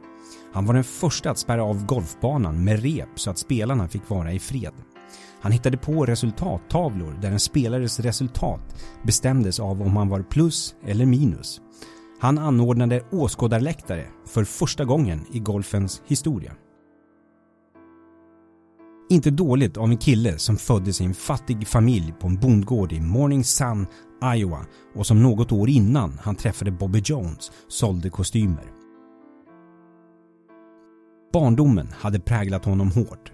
Han 0.53 0.67
var 0.67 0.75
den 0.75 0.85
första 0.85 1.31
att 1.31 1.39
spärra 1.39 1.65
av 1.65 1.87
golfbanan 1.87 2.65
med 2.65 2.83
rep 2.83 3.09
så 3.15 3.31
att 3.31 3.39
spelarna 3.39 3.89
fick 3.89 4.09
vara 4.09 4.33
i 4.33 4.39
fred. 4.39 4.75
Han 5.41 5.53
hittade 5.53 5.77
på 5.77 6.07
resultattavlor 6.07 7.19
där 7.23 7.33
en 7.33 7.41
spelares 7.41 8.01
resultat 8.01 8.61
bestämdes 9.03 9.61
av 9.61 9.83
om 9.83 9.97
han 9.97 10.09
var 10.09 10.23
plus 10.23 10.75
eller 10.87 11.07
minus. 11.07 11.61
Han 12.21 12.39
anordnade 12.39 13.03
åskådarläktare 13.11 14.07
för 14.27 14.45
första 14.45 14.85
gången 14.85 15.27
i 15.33 15.39
golfens 15.39 16.03
historia. 16.07 16.53
Inte 19.11 19.31
dåligt 19.31 19.77
av 19.77 19.91
en 19.91 19.97
kille 19.97 20.39
som 20.39 20.57
föddes 20.57 21.01
i 21.01 21.05
en 21.05 21.15
fattig 21.15 21.69
familj 21.69 22.15
på 22.21 22.27
en 22.27 22.41
bondgård 22.41 22.93
i 22.93 23.01
Morning 23.01 23.45
Sun, 23.45 23.87
Iowa 24.37 24.67
och 24.95 25.07
som 25.07 25.23
något 25.23 25.53
år 25.53 25.69
innan 25.69 26.19
han 26.23 26.37
träffade 26.37 26.71
Bobby 26.71 27.03
Jones 27.05 27.53
sålde 27.69 28.11
kostymer. 28.11 28.65
Barndomen 31.33 31.89
hade 31.93 32.21
präglat 32.21 32.65
honom 32.65 32.91
hårt. 32.91 33.33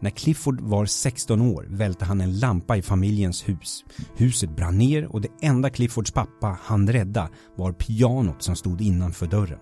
När 0.00 0.10
Clifford 0.10 0.60
var 0.60 0.86
16 0.86 1.40
år 1.40 1.66
välte 1.68 2.04
han 2.04 2.20
en 2.20 2.38
lampa 2.38 2.76
i 2.76 2.82
familjens 2.82 3.48
hus. 3.48 3.84
Huset 4.16 4.56
brann 4.56 4.78
ner 4.78 5.06
och 5.06 5.20
det 5.20 5.28
enda 5.42 5.70
Cliffords 5.70 6.10
pappa 6.10 6.58
hann 6.62 6.92
rädda 6.92 7.28
var 7.56 7.72
pianot 7.72 8.42
som 8.42 8.56
stod 8.56 8.80
innanför 8.80 9.26
dörren. 9.26 9.60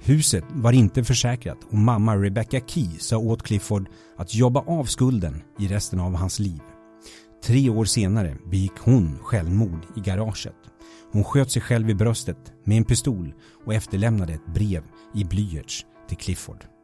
Huset 0.00 0.44
var 0.50 0.72
inte 0.72 1.04
försäkrat 1.04 1.58
och 1.70 1.78
mamma 1.78 2.16
Rebecca 2.16 2.60
Key 2.66 2.98
sa 2.98 3.16
åt 3.16 3.42
Clifford 3.42 3.88
att 4.16 4.34
jobba 4.34 4.60
av 4.60 4.84
skulden 4.84 5.42
i 5.58 5.68
resten 5.68 6.00
av 6.00 6.14
hans 6.14 6.38
liv. 6.38 6.60
Tre 7.44 7.70
år 7.70 7.84
senare 7.84 8.36
begick 8.50 8.78
hon 8.80 9.18
självmord 9.22 9.86
i 9.96 10.00
garaget. 10.00 10.56
Hon 11.12 11.24
sköt 11.24 11.50
sig 11.50 11.62
själv 11.62 11.90
i 11.90 11.94
bröstet 11.94 12.52
med 12.64 12.76
en 12.76 12.84
pistol 12.84 13.34
och 13.64 13.74
efterlämnade 13.74 14.32
ett 14.32 14.54
brev 14.54 14.82
i 15.14 15.24
blyerts 15.24 15.86
till 16.08 16.16
Clifford. 16.16 16.75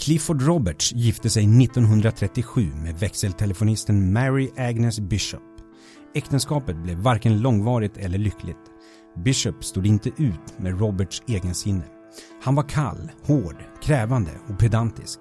Clifford 0.00 0.42
Roberts 0.42 0.92
gifte 0.92 1.30
sig 1.30 1.42
1937 1.42 2.72
med 2.82 2.98
växeltelefonisten 2.98 4.12
Mary 4.12 4.50
Agnes 4.56 5.00
Bishop. 5.00 5.42
Äktenskapet 6.14 6.76
blev 6.76 6.98
varken 6.98 7.40
långvarigt 7.40 7.96
eller 7.96 8.18
lyckligt. 8.18 8.56
Bishop 9.24 9.64
stod 9.64 9.86
inte 9.86 10.08
ut 10.08 10.58
med 10.58 10.80
Roberts 10.80 11.22
egensinne. 11.26 11.84
Han 12.42 12.54
var 12.54 12.68
kall, 12.68 13.10
hård, 13.22 13.56
krävande 13.82 14.30
och 14.48 14.58
pedantisk. 14.58 15.18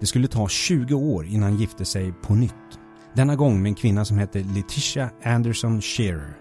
Det 0.00 0.06
skulle 0.06 0.28
ta 0.28 0.48
20 0.48 0.94
år 0.94 1.26
innan 1.26 1.42
han 1.42 1.60
gifte 1.60 1.84
sig 1.84 2.12
på 2.12 2.34
nytt. 2.34 2.78
Denna 3.14 3.36
gång 3.36 3.62
med 3.62 3.68
en 3.70 3.74
kvinna 3.74 4.04
som 4.04 4.18
hette 4.18 4.38
Letitia 4.54 5.10
Anderson 5.24 5.80
Shearer. 5.80 6.36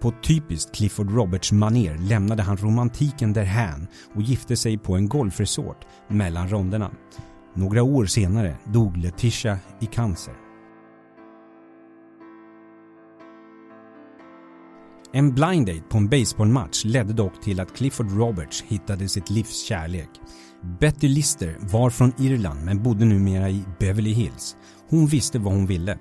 På 0.00 0.12
typiskt 0.22 0.74
Clifford 0.74 1.10
Roberts 1.10 1.52
maner 1.52 1.98
lämnade 1.98 2.42
han 2.42 2.56
romantiken 2.56 3.32
därhän 3.32 3.86
och 4.14 4.22
gifte 4.22 4.56
sig 4.56 4.78
på 4.78 4.96
en 4.96 5.08
golfresort 5.08 5.86
mellan 6.08 6.48
ronderna. 6.48 6.90
Några 7.54 7.82
år 7.82 8.06
senare 8.06 8.56
dog 8.64 8.96
Letitia 8.96 9.58
i 9.80 9.86
cancer. 9.86 10.34
En 15.12 15.34
blind 15.34 15.66
date 15.66 15.82
på 15.88 15.98
en 15.98 16.08
baseballmatch 16.08 16.84
ledde 16.84 17.12
dock 17.12 17.42
till 17.42 17.60
att 17.60 17.76
Clifford 17.76 18.10
Roberts 18.10 18.62
hittade 18.62 19.08
sitt 19.08 19.30
livs 19.30 19.64
kärlek. 19.64 20.10
Betty 20.80 21.08
Lister 21.08 21.56
var 21.60 21.90
från 21.90 22.12
Irland 22.18 22.64
men 22.64 22.82
bodde 22.82 23.04
numera 23.04 23.50
i 23.50 23.64
Beverly 23.78 24.12
Hills. 24.12 24.56
Hon 24.88 25.06
visste 25.06 25.38
vad 25.38 25.52
hon 25.52 25.66
ville. 25.66 25.98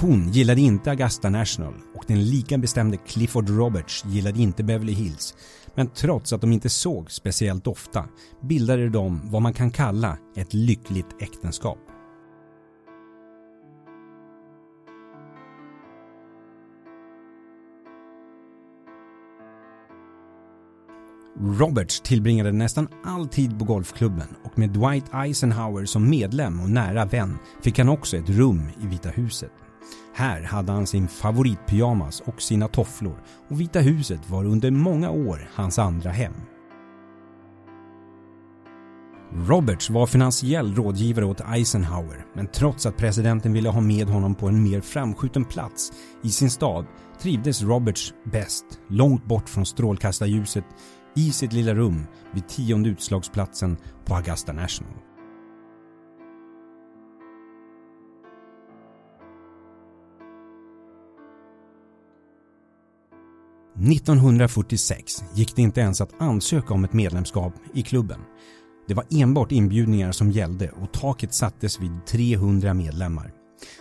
Hon 0.00 0.28
gillade 0.28 0.60
inte 0.60 0.90
Augusta 0.90 1.30
National 1.30 1.74
och 1.94 2.04
den 2.06 2.24
lika 2.24 2.58
bestämde 2.58 2.96
Clifford 2.96 3.48
Roberts 3.48 4.04
gillade 4.04 4.38
inte 4.38 4.64
Beverly 4.64 4.92
Hills. 4.92 5.34
Men 5.74 5.88
trots 5.88 6.32
att 6.32 6.40
de 6.40 6.52
inte 6.52 6.68
såg 6.68 7.10
speciellt 7.10 7.66
ofta 7.66 8.04
bildade 8.42 8.88
de 8.88 9.30
vad 9.30 9.42
man 9.42 9.54
kan 9.54 9.70
kalla 9.70 10.18
ett 10.36 10.54
lyckligt 10.54 11.06
äktenskap. 11.20 11.78
Roberts 21.40 22.00
tillbringade 22.00 22.52
nästan 22.52 22.88
all 23.04 23.28
tid 23.28 23.58
på 23.58 23.64
golfklubben 23.64 24.28
och 24.44 24.58
med 24.58 24.70
Dwight 24.70 25.14
Eisenhower 25.14 25.84
som 25.84 26.10
medlem 26.10 26.60
och 26.60 26.70
nära 26.70 27.04
vän 27.04 27.38
fick 27.62 27.78
han 27.78 27.88
också 27.88 28.16
ett 28.16 28.30
rum 28.30 28.62
i 28.82 28.86
Vita 28.86 29.08
huset. 29.08 29.52
Här 30.14 30.42
hade 30.42 30.72
han 30.72 30.86
sin 30.86 31.08
favoritpyjamas 31.08 32.20
och 32.20 32.42
sina 32.42 32.68
tofflor 32.68 33.22
och 33.48 33.60
Vita 33.60 33.80
huset 33.80 34.30
var 34.30 34.44
under 34.44 34.70
många 34.70 35.10
år 35.10 35.50
hans 35.54 35.78
andra 35.78 36.10
hem. 36.10 36.34
Roberts 39.34 39.90
var 39.90 40.06
finansiell 40.06 40.74
rådgivare 40.74 41.24
åt 41.24 41.40
Eisenhower 41.40 42.26
men 42.34 42.46
trots 42.46 42.86
att 42.86 42.96
presidenten 42.96 43.52
ville 43.52 43.68
ha 43.68 43.80
med 43.80 44.08
honom 44.08 44.34
på 44.34 44.48
en 44.48 44.62
mer 44.62 44.80
framskjuten 44.80 45.44
plats 45.44 45.92
i 46.22 46.30
sin 46.30 46.50
stad 46.50 46.86
trivdes 47.20 47.62
Roberts 47.62 48.14
bäst 48.24 48.64
långt 48.88 49.24
bort 49.24 49.48
från 49.48 49.66
strålkastarljuset 49.66 50.64
i 51.16 51.32
sitt 51.32 51.52
lilla 51.52 51.74
rum 51.74 52.06
vid 52.32 52.48
tionde 52.48 52.88
utslagsplatsen 52.88 53.76
på 54.04 54.14
Augusta 54.14 54.52
National. 54.52 55.11
1946 63.90 65.24
gick 65.34 65.56
det 65.56 65.62
inte 65.62 65.80
ens 65.80 66.00
att 66.00 66.22
ansöka 66.22 66.74
om 66.74 66.84
ett 66.84 66.92
medlemskap 66.92 67.54
i 67.74 67.82
klubben. 67.82 68.20
Det 68.88 68.94
var 68.94 69.04
enbart 69.10 69.52
inbjudningar 69.52 70.12
som 70.12 70.30
gällde 70.30 70.70
och 70.70 70.92
taket 70.92 71.34
sattes 71.34 71.80
vid 71.80 72.06
300 72.06 72.74
medlemmar. 72.74 73.32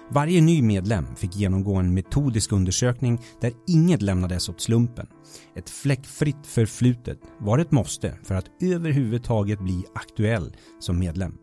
Varje 0.10 0.42
ny 0.42 0.62
medlem 0.62 1.16
fick 1.16 1.36
genomgå 1.36 1.76
en 1.76 1.94
metodisk 1.94 2.52
undersökning 2.52 3.22
där 3.42 3.54
inget 3.68 4.02
lämnades 4.02 4.50
åt 4.50 4.62
slumpen. 4.62 5.08
Ett 5.56 5.70
fläckfritt 5.70 6.48
förflutet 6.48 7.20
var 7.40 7.60
ett 7.60 7.72
måste 7.72 8.18
för 8.24 8.36
att 8.36 8.46
överhuvudtaget 8.62 9.60
bli 9.60 9.84
aktuell 9.94 10.56
som 10.80 11.00
medlem. 11.00 11.34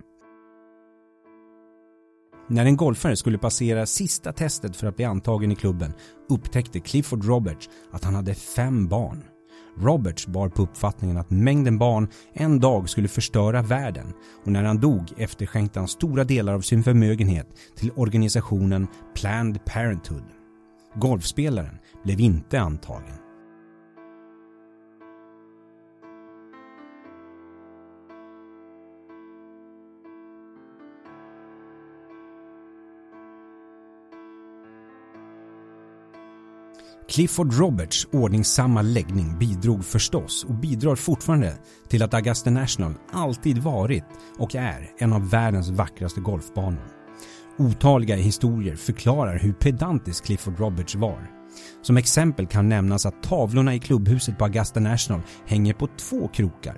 När 2.50 2.66
en 2.66 2.76
golfare 2.76 3.16
skulle 3.16 3.38
passera 3.38 3.86
sista 3.86 4.32
testet 4.32 4.76
för 4.76 4.86
att 4.86 4.96
bli 4.96 5.04
antagen 5.04 5.52
i 5.52 5.56
klubben 5.56 5.92
upptäckte 6.28 6.80
Clifford 6.80 7.24
Roberts 7.24 7.68
att 7.92 8.04
han 8.04 8.14
hade 8.14 8.34
fem 8.34 8.88
barn. 8.88 9.24
Roberts 9.78 10.26
bar 10.26 10.48
på 10.48 10.62
uppfattningen 10.62 11.16
att 11.16 11.30
mängden 11.30 11.78
barn 11.78 12.08
en 12.32 12.60
dag 12.60 12.88
skulle 12.88 13.08
förstöra 13.08 13.62
världen 13.62 14.12
och 14.44 14.52
när 14.52 14.64
han 14.64 14.80
dog 14.80 15.12
efterskänkte 15.16 15.78
han 15.78 15.88
stora 15.88 16.24
delar 16.24 16.54
av 16.54 16.60
sin 16.60 16.84
förmögenhet 16.84 17.46
till 17.76 17.90
organisationen 17.96 18.86
Planned 19.14 19.64
Parenthood. 19.64 20.24
Golfspelaren 20.94 21.78
blev 22.04 22.20
inte 22.20 22.60
antagen. 22.60 23.27
Clifford 37.10 37.54
Roberts 37.54 38.06
ordningsamma 38.12 38.82
läggning 38.82 39.38
bidrog 39.38 39.84
förstås 39.84 40.44
och 40.44 40.54
bidrar 40.54 40.96
fortfarande 40.96 41.58
till 41.88 42.02
att 42.02 42.14
Augusta 42.14 42.50
National 42.50 42.94
alltid 43.12 43.58
varit 43.58 44.04
och 44.38 44.54
är 44.54 44.90
en 44.98 45.12
av 45.12 45.30
världens 45.30 45.70
vackraste 45.70 46.20
golfbanor. 46.20 46.88
Otaliga 47.58 48.16
historier 48.16 48.76
förklarar 48.76 49.38
hur 49.38 49.52
pedantisk 49.52 50.24
Clifford 50.24 50.58
Roberts 50.58 50.94
var. 50.94 51.30
Som 51.82 51.96
exempel 51.96 52.46
kan 52.46 52.68
nämnas 52.68 53.06
att 53.06 53.22
tavlorna 53.22 53.74
i 53.74 53.78
klubbhuset 53.78 54.38
på 54.38 54.44
Augusta 54.44 54.80
National 54.80 55.20
hänger 55.46 55.74
på 55.74 55.86
två 55.86 56.28
krokar. 56.28 56.76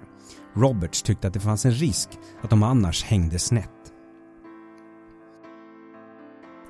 Roberts 0.56 1.02
tyckte 1.02 1.28
att 1.28 1.34
det 1.34 1.40
fanns 1.40 1.66
en 1.66 1.72
risk 1.72 2.08
att 2.42 2.50
de 2.50 2.62
annars 2.62 3.04
hängde 3.04 3.38
snett. 3.38 3.70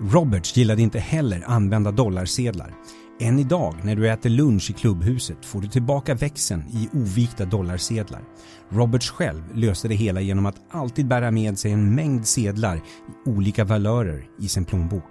Roberts 0.01 0.57
gillade 0.57 0.83
inte 0.83 0.99
heller 0.99 1.45
använda 1.47 1.91
dollarsedlar. 1.91 2.75
Än 3.23 3.39
idag 3.39 3.75
när 3.83 3.97
du 3.97 4.11
äter 4.11 4.31
lunch 4.31 4.71
i 4.71 4.73
klubbhuset 4.73 5.45
får 5.45 5.61
du 5.61 5.69
tillbaka 5.69 6.15
växeln 6.15 6.65
i 6.73 6.89
ovikta 6.93 7.45
dollarsedlar. 7.45 8.23
Roberts 8.69 9.11
själv 9.11 9.43
löste 9.55 9.89
det 9.89 9.95
hela 9.95 10.21
genom 10.21 10.47
att 10.47 10.61
alltid 10.71 11.09
bära 11.09 11.31
med 11.31 11.59
sig 11.59 11.73
en 11.73 11.95
mängd 11.95 12.27
sedlar 12.27 12.77
i 12.77 12.81
olika 13.29 13.65
valörer 13.65 14.29
i 14.39 14.49
sin 14.49 14.65
plånbok. 14.65 15.11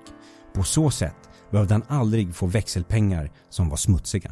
På 0.54 0.64
så 0.64 0.92
sätt 0.92 1.16
behövde 1.52 1.74
han 1.74 1.84
aldrig 1.88 2.36
få 2.36 2.46
växelpengar 2.46 3.32
som 3.50 3.70
var 3.70 3.78
smutsiga. 3.78 4.32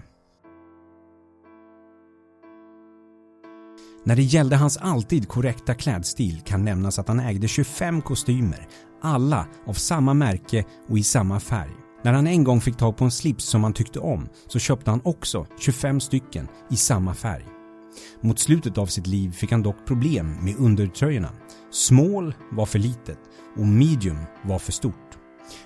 När 4.03 4.15
det 4.15 4.23
gällde 4.23 4.55
hans 4.55 4.77
alltid 4.77 5.27
korrekta 5.27 5.73
klädstil 5.73 6.41
kan 6.45 6.65
nämnas 6.65 6.99
att 6.99 7.07
han 7.07 7.19
ägde 7.19 7.47
25 7.47 8.01
kostymer, 8.01 8.67
alla 9.01 9.47
av 9.65 9.73
samma 9.73 10.13
märke 10.13 10.65
och 10.89 10.97
i 10.97 11.03
samma 11.03 11.39
färg. 11.39 11.86
När 12.03 12.13
han 12.13 12.27
en 12.27 12.43
gång 12.43 12.61
fick 12.61 12.77
tag 12.77 12.97
på 12.97 13.05
en 13.05 13.11
slips 13.11 13.45
som 13.45 13.63
han 13.63 13.73
tyckte 13.73 13.99
om 13.99 14.29
så 14.47 14.59
köpte 14.59 14.91
han 14.91 15.01
också 15.03 15.45
25 15.59 15.99
stycken 15.99 16.47
i 16.69 16.75
samma 16.75 17.13
färg. 17.13 17.45
Mot 18.21 18.39
slutet 18.39 18.77
av 18.77 18.85
sitt 18.85 19.07
liv 19.07 19.31
fick 19.31 19.51
han 19.51 19.63
dock 19.63 19.85
problem 19.87 20.35
med 20.41 20.55
undertröjorna. 20.59 21.29
Small 21.71 22.33
var 22.51 22.65
för 22.65 22.79
litet 22.79 23.19
och 23.57 23.67
medium 23.67 24.17
var 24.43 24.59
för 24.59 24.71
stort. 24.71 25.17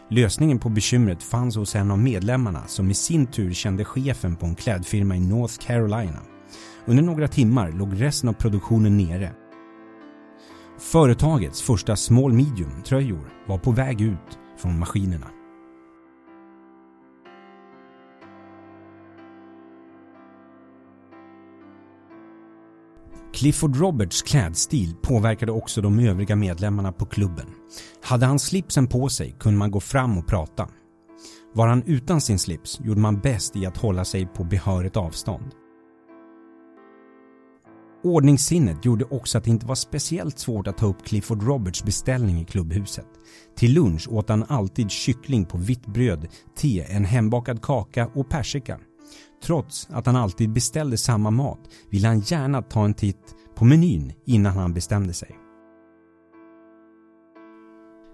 Lösningen 0.10 0.60
på 0.60 0.70
bekymret 0.70 1.24
fanns 1.24 1.56
hos 1.56 1.76
en 1.76 1.92
av 1.92 2.00
medlemmarna 2.00 2.68
som 2.68 2.92
i 2.92 2.94
sin 2.94 3.28
tur 3.28 3.54
kände 3.54 3.86
chefen 3.86 4.36
på 4.36 4.46
en 4.46 4.56
klädfirma 4.56 5.16
i 5.16 5.20
North 5.20 5.58
Carolina. 5.60 6.20
Under 6.86 7.04
några 7.04 7.28
timmar 7.28 7.72
låg 7.72 8.02
resten 8.02 8.30
av 8.30 8.34
produktionen 8.34 8.98
nere. 8.98 9.32
Företagets 10.80 11.62
första 11.62 11.96
small 11.96 12.34
medium 12.34 12.82
tröjor 12.86 13.34
var 13.48 13.58
på 13.58 13.72
väg 13.72 14.02
ut 14.02 14.40
från 14.58 14.80
maskinerna. 14.80 15.28
Clifford 23.42 23.78
Roberts 23.78 24.22
klädstil 24.22 24.96
påverkade 25.02 25.52
också 25.52 25.82
de 25.82 26.00
övriga 26.00 26.36
medlemmarna 26.36 26.92
på 26.92 27.06
klubben. 27.06 27.46
Hade 28.04 28.26
han 28.26 28.40
slipsen 28.40 28.88
på 28.88 29.10
sig 29.10 29.36
kunde 29.40 29.60
man 29.60 29.72
gå 29.72 29.80
fram 29.80 30.18
och 30.18 30.28
prata. 30.28 30.68
Var 31.54 31.68
han 31.68 31.84
utan 31.86 32.22
sin 32.22 32.40
slips 32.40 32.80
gjorde 32.84 33.02
man 33.02 33.20
bäst 33.20 33.56
i 33.56 33.66
att 33.66 33.78
hålla 33.78 34.06
sig 34.06 34.26
på 34.26 34.44
behörigt 34.44 34.98
avstånd. 34.98 35.52
Ordningssinnet 38.04 38.86
gjorde 38.86 39.06
också 39.06 39.38
att 39.38 39.44
det 39.44 39.50
inte 39.50 39.66
var 39.66 39.76
speciellt 39.76 40.40
svårt 40.40 40.68
att 40.68 40.78
ta 40.78 40.86
upp 40.86 41.06
Clifford 41.06 41.44
Roberts 41.44 41.84
beställning 41.84 42.42
i 42.42 42.46
klubbhuset. 42.46 43.08
Till 43.56 43.74
lunch 43.74 44.08
åt 44.12 44.30
han 44.30 44.46
alltid 44.50 44.92
kyckling 44.92 45.46
på 45.46 45.58
vitt 45.58 45.86
bröd, 45.86 46.28
te, 46.58 46.86
en 46.90 47.06
hembakad 47.06 47.62
kaka 47.62 48.08
och 48.08 48.30
persika. 48.30 48.80
Trots 49.44 49.88
att 49.92 50.06
han 50.06 50.16
alltid 50.16 50.54
beställde 50.54 50.98
samma 50.98 51.32
mat 51.32 51.60
ville 51.90 52.08
han 52.08 52.20
gärna 52.20 52.62
ta 52.62 52.86
en 52.86 52.94
titt 52.94 53.36
på 53.56 53.66
menyn 53.66 54.14
innan 54.26 54.58
han 54.58 54.74
bestämde 54.74 55.14
sig. 55.14 55.38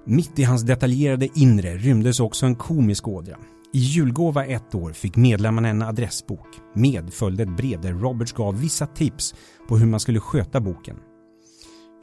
Mitt 0.05 0.39
i 0.39 0.43
hans 0.43 0.63
detaljerade 0.63 1.27
inre 1.35 1.77
rymdes 1.77 2.19
också 2.19 2.45
en 2.45 2.55
komisk 2.55 3.07
ådra. 3.07 3.37
I 3.73 3.79
julgåva 3.79 4.45
ett 4.45 4.75
år 4.75 4.91
fick 4.91 5.15
medlemmarna 5.15 5.69
en 5.69 5.81
adressbok. 5.81 6.47
Med 6.73 7.13
följde 7.13 7.43
ett 7.43 7.57
brev 7.57 7.81
där 7.81 7.93
Roberts 7.93 8.33
gav 8.33 8.59
vissa 8.59 8.85
tips 8.85 9.35
på 9.67 9.77
hur 9.77 9.85
man 9.87 9.99
skulle 9.99 10.19
sköta 10.19 10.59
boken. 10.59 10.97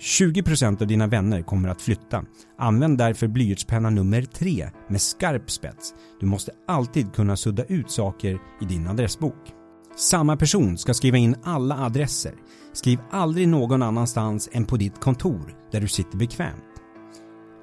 20% 0.00 0.82
av 0.82 0.88
dina 0.88 1.06
vänner 1.06 1.42
kommer 1.42 1.68
att 1.68 1.82
flytta. 1.82 2.24
Använd 2.58 2.98
därför 2.98 3.28
blyertspenna 3.28 3.90
nummer 3.90 4.22
3 4.22 4.70
med 4.88 5.00
skarp 5.00 5.50
spets. 5.50 5.94
Du 6.20 6.26
måste 6.26 6.52
alltid 6.68 7.14
kunna 7.14 7.36
sudda 7.36 7.64
ut 7.64 7.90
saker 7.90 8.38
i 8.60 8.64
din 8.64 8.86
adressbok. 8.86 9.52
Samma 9.96 10.36
person 10.36 10.78
ska 10.78 10.94
skriva 10.94 11.16
in 11.16 11.36
alla 11.42 11.78
adresser. 11.78 12.34
Skriv 12.72 12.98
aldrig 13.10 13.48
någon 13.48 13.82
annanstans 13.82 14.48
än 14.52 14.64
på 14.64 14.76
ditt 14.76 15.00
kontor 15.00 15.54
där 15.72 15.80
du 15.80 15.88
sitter 15.88 16.18
bekvämt. 16.18 16.64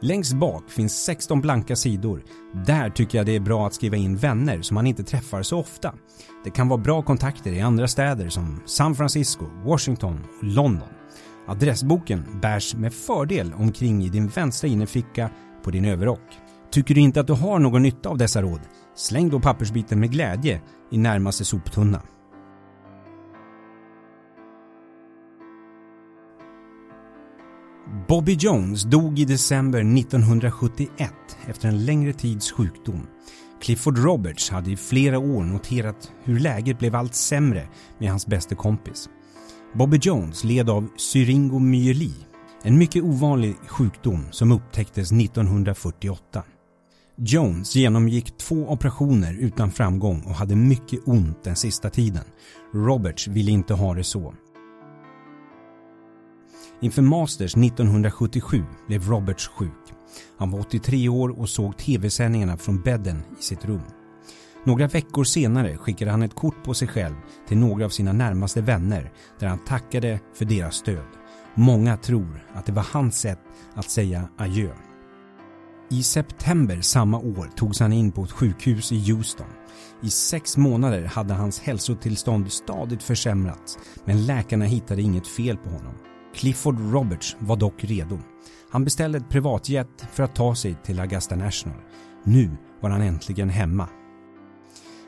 Längst 0.04 0.34
bak 0.34 0.70
finns 0.70 1.04
16 1.04 1.42
blanka 1.42 1.76
sidor. 1.76 2.24
Där 2.66 2.90
tycker 2.90 3.18
jag 3.18 3.26
det 3.26 3.36
är 3.36 3.40
bra 3.40 3.68
att 3.68 3.74
skriva 3.74 3.98
in 3.98 4.16
vänner 4.16 4.62
som 4.62 4.76
man 4.76 4.88
inte 4.88 5.04
träffar 5.04 5.44
så 5.44 5.60
ofta. 5.60 5.94
Det 6.44 6.50
kan 6.50 6.68
vara 6.68 6.82
bra 6.82 7.02
kontakter 7.02 7.52
i 7.52 7.62
andra 7.62 7.88
städer 7.88 8.30
som 8.30 8.62
San 8.66 8.96
Francisco, 8.96 9.46
Washington 9.66 10.20
och 10.38 10.44
London. 10.44 10.90
Adressboken 11.48 12.40
bärs 12.42 12.76
med 12.76 12.94
fördel 12.94 13.54
omkring 13.54 14.04
i 14.04 14.10
din 14.10 14.28
vänstra 14.28 14.68
innerficka 14.68 15.30
på 15.64 15.72
din 15.72 15.86
överrock. 15.86 16.40
Tycker 16.72 16.96
du 16.96 17.02
inte 17.02 17.20
att 17.20 17.28
du 17.28 17.34
har 17.34 17.60
någon 17.60 17.82
nytta 17.82 18.10
av 18.10 18.18
dessa 18.18 18.42
råd? 18.42 18.60
Släng 18.96 19.30
då 19.30 19.40
pappersbiten 19.40 20.00
med 20.00 20.12
glädje 20.12 20.62
i 20.92 20.98
närmaste 20.98 21.46
soptunna. 21.46 22.02
Bobby 28.08 28.38
Jones 28.40 28.84
dog 28.84 29.20
i 29.20 29.26
december 29.26 29.80
1971 29.80 31.12
efter 31.48 31.68
en 31.68 31.86
längre 31.86 32.14
tids 32.14 32.52
sjukdom. 32.52 33.08
Clifford 33.62 33.98
Roberts 33.98 34.50
hade 34.50 34.72
i 34.72 34.78
flera 34.78 35.20
år 35.20 35.44
noterat 35.44 36.12
hur 36.24 36.40
läget 36.40 36.80
blev 36.80 36.96
allt 36.96 37.16
sämre 37.16 37.68
med 37.98 38.10
hans 38.10 38.28
bäste 38.28 38.56
kompis. 38.56 39.10
Bobby 39.74 39.98
Jones 40.02 40.44
led 40.44 40.70
av 40.70 40.88
syringomyeli, 40.98 42.12
en 42.64 42.78
mycket 42.78 43.04
ovanlig 43.04 43.56
sjukdom 43.68 44.26
som 44.32 44.52
upptäcktes 44.52 45.12
1948. 45.12 46.44
Jones 47.18 47.76
genomgick 47.76 48.38
två 48.38 48.56
operationer 48.56 49.38
utan 49.40 49.72
framgång 49.72 50.22
och 50.22 50.36
hade 50.36 50.56
mycket 50.56 51.00
ont 51.06 51.44
den 51.44 51.56
sista 51.56 51.90
tiden. 51.90 52.24
Roberts 52.74 53.28
ville 53.28 53.52
inte 53.52 53.74
ha 53.74 53.94
det 53.94 54.04
så. 54.04 54.34
Inför 56.82 57.02
Masters 57.02 57.56
1977 57.56 58.64
blev 58.88 59.10
Roberts 59.10 59.48
sjuk. 59.48 59.94
Han 60.38 60.52
var 60.52 60.60
83 60.60 61.10
år 61.10 61.40
och 61.40 61.50
såg 61.50 61.78
tv-sändningarna 61.78 62.58
från 62.58 62.82
bädden 62.82 63.24
i 63.40 63.44
sitt 63.44 63.66
rum. 63.66 63.82
Några 64.64 64.88
veckor 64.88 65.24
senare 65.24 65.78
skickade 65.78 66.12
han 66.12 66.22
ett 66.22 66.36
kort 66.36 66.64
på 66.64 66.74
sig 66.74 66.88
själv 66.88 67.16
till 67.48 67.58
några 67.58 67.86
av 67.86 67.90
sina 67.90 68.14
närmaste 68.14 68.62
vänner 68.62 69.12
där 69.40 69.48
han 69.48 69.66
tackade 69.66 70.20
för 70.34 70.46
deras 70.46 70.76
stöd. 70.76 71.08
Många 71.56 71.98
tror 71.98 72.46
att 72.54 72.66
det 72.66 72.72
var 72.72 72.86
hans 72.92 73.20
sätt 73.20 73.40
att 73.74 73.90
säga 73.90 74.30
adjö. 74.38 74.70
I 75.90 76.04
september 76.04 76.82
samma 76.82 77.18
år 77.18 77.50
togs 77.56 77.80
han 77.80 77.94
in 77.94 78.12
på 78.12 78.24
ett 78.24 78.32
sjukhus 78.32 78.92
i 78.92 79.12
Houston. 79.12 79.48
I 80.02 80.10
sex 80.10 80.58
månader 80.58 81.06
hade 81.06 81.34
hans 81.34 81.60
hälsotillstånd 81.60 82.52
stadigt 82.52 83.04
försämrats 83.04 83.80
men 84.06 84.26
läkarna 84.26 84.66
hittade 84.66 85.02
inget 85.02 85.28
fel 85.28 85.58
på 85.58 85.70
honom. 85.70 85.94
Clifford 86.36 86.94
Roberts 86.94 87.36
var 87.40 87.56
dock 87.56 87.84
redo. 87.84 88.20
Han 88.72 88.84
beställde 88.84 89.18
ett 89.18 89.30
privatjet 89.30 90.06
för 90.12 90.24
att 90.24 90.36
ta 90.36 90.56
sig 90.56 90.76
till 90.84 91.00
Augusta 91.00 91.36
National. 91.36 91.78
Nu 92.24 92.50
var 92.82 92.90
han 92.90 93.02
äntligen 93.02 93.50
hemma. 93.50 93.88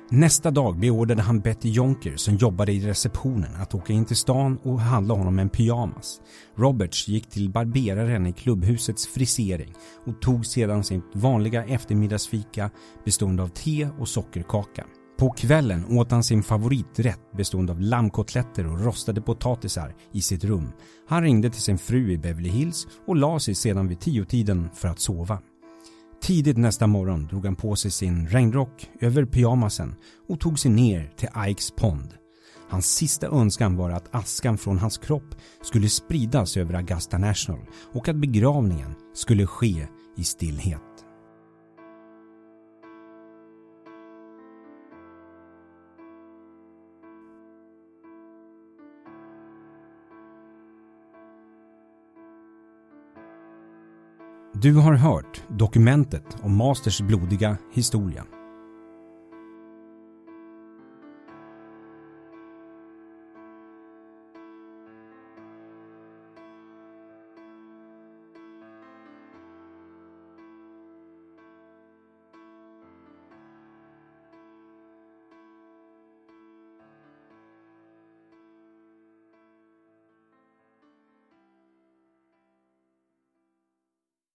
Nästa 0.09 0.51
dag 0.51 0.79
beordrade 0.79 1.21
han 1.21 1.39
Betty 1.39 1.69
Jonker 1.69 2.15
som 2.15 2.35
jobbade 2.35 2.71
i 2.71 2.87
receptionen 2.87 3.55
att 3.55 3.75
åka 3.75 3.93
in 3.93 4.05
till 4.05 4.15
stan 4.15 4.57
och 4.63 4.81
handla 4.81 5.13
honom 5.13 5.39
en 5.39 5.49
pyjamas. 5.49 6.21
Roberts 6.57 7.07
gick 7.07 7.29
till 7.29 7.49
barberaren 7.49 8.27
i 8.27 8.33
klubbhusets 8.33 9.07
frisering 9.07 9.73
och 10.05 10.21
tog 10.21 10.45
sedan 10.45 10.83
sitt 10.83 11.03
vanliga 11.13 11.65
eftermiddagsfika 11.65 12.69
bestående 13.05 13.43
av 13.43 13.47
te 13.47 13.89
och 13.99 14.07
sockerkaka. 14.07 14.85
På 15.19 15.29
kvällen 15.29 15.97
åt 15.97 16.11
han 16.11 16.23
sin 16.23 16.43
favoriträtt 16.43 17.31
bestående 17.37 17.71
av 17.71 17.81
lammkotletter 17.81 18.67
och 18.67 18.85
rostade 18.85 19.21
potatisar 19.21 19.95
i 20.11 20.21
sitt 20.21 20.43
rum. 20.43 20.71
Han 21.07 21.23
ringde 21.23 21.49
till 21.49 21.61
sin 21.61 21.77
fru 21.77 22.11
i 22.11 22.17
Beverly 22.17 22.49
Hills 22.49 22.87
och 23.07 23.15
la 23.15 23.39
sig 23.39 23.55
sedan 23.55 23.87
vid 23.87 23.99
tiotiden 23.99 24.69
för 24.73 24.87
att 24.87 24.99
sova. 24.99 25.39
Tidigt 26.23 26.57
nästa 26.57 26.87
morgon 26.87 27.27
drog 27.27 27.45
han 27.45 27.55
på 27.55 27.75
sig 27.75 27.91
sin 27.91 28.27
regnrock 28.27 28.89
över 28.99 29.25
pyjamasen 29.25 29.95
och 30.29 30.39
tog 30.39 30.59
sig 30.59 30.71
ner 30.71 31.11
till 31.17 31.29
Ikes 31.47 31.71
pond. 31.71 32.13
Hans 32.69 32.95
sista 32.95 33.27
önskan 33.27 33.75
var 33.75 33.89
att 33.89 34.15
askan 34.15 34.57
från 34.57 34.77
hans 34.77 34.97
kropp 34.97 35.35
skulle 35.61 35.89
spridas 35.89 36.57
över 36.57 36.73
Augusta 36.73 37.17
National 37.17 37.65
och 37.93 38.09
att 38.09 38.15
begravningen 38.15 38.93
skulle 39.13 39.47
ske 39.47 39.87
i 40.17 40.23
stillhet. 40.23 40.92
Du 54.63 54.75
har 54.75 54.93
hört 54.93 55.43
dokumentet 55.49 56.37
om 56.41 56.57
Masters 56.57 57.01
blodiga 57.01 57.57
historia. 57.73 58.23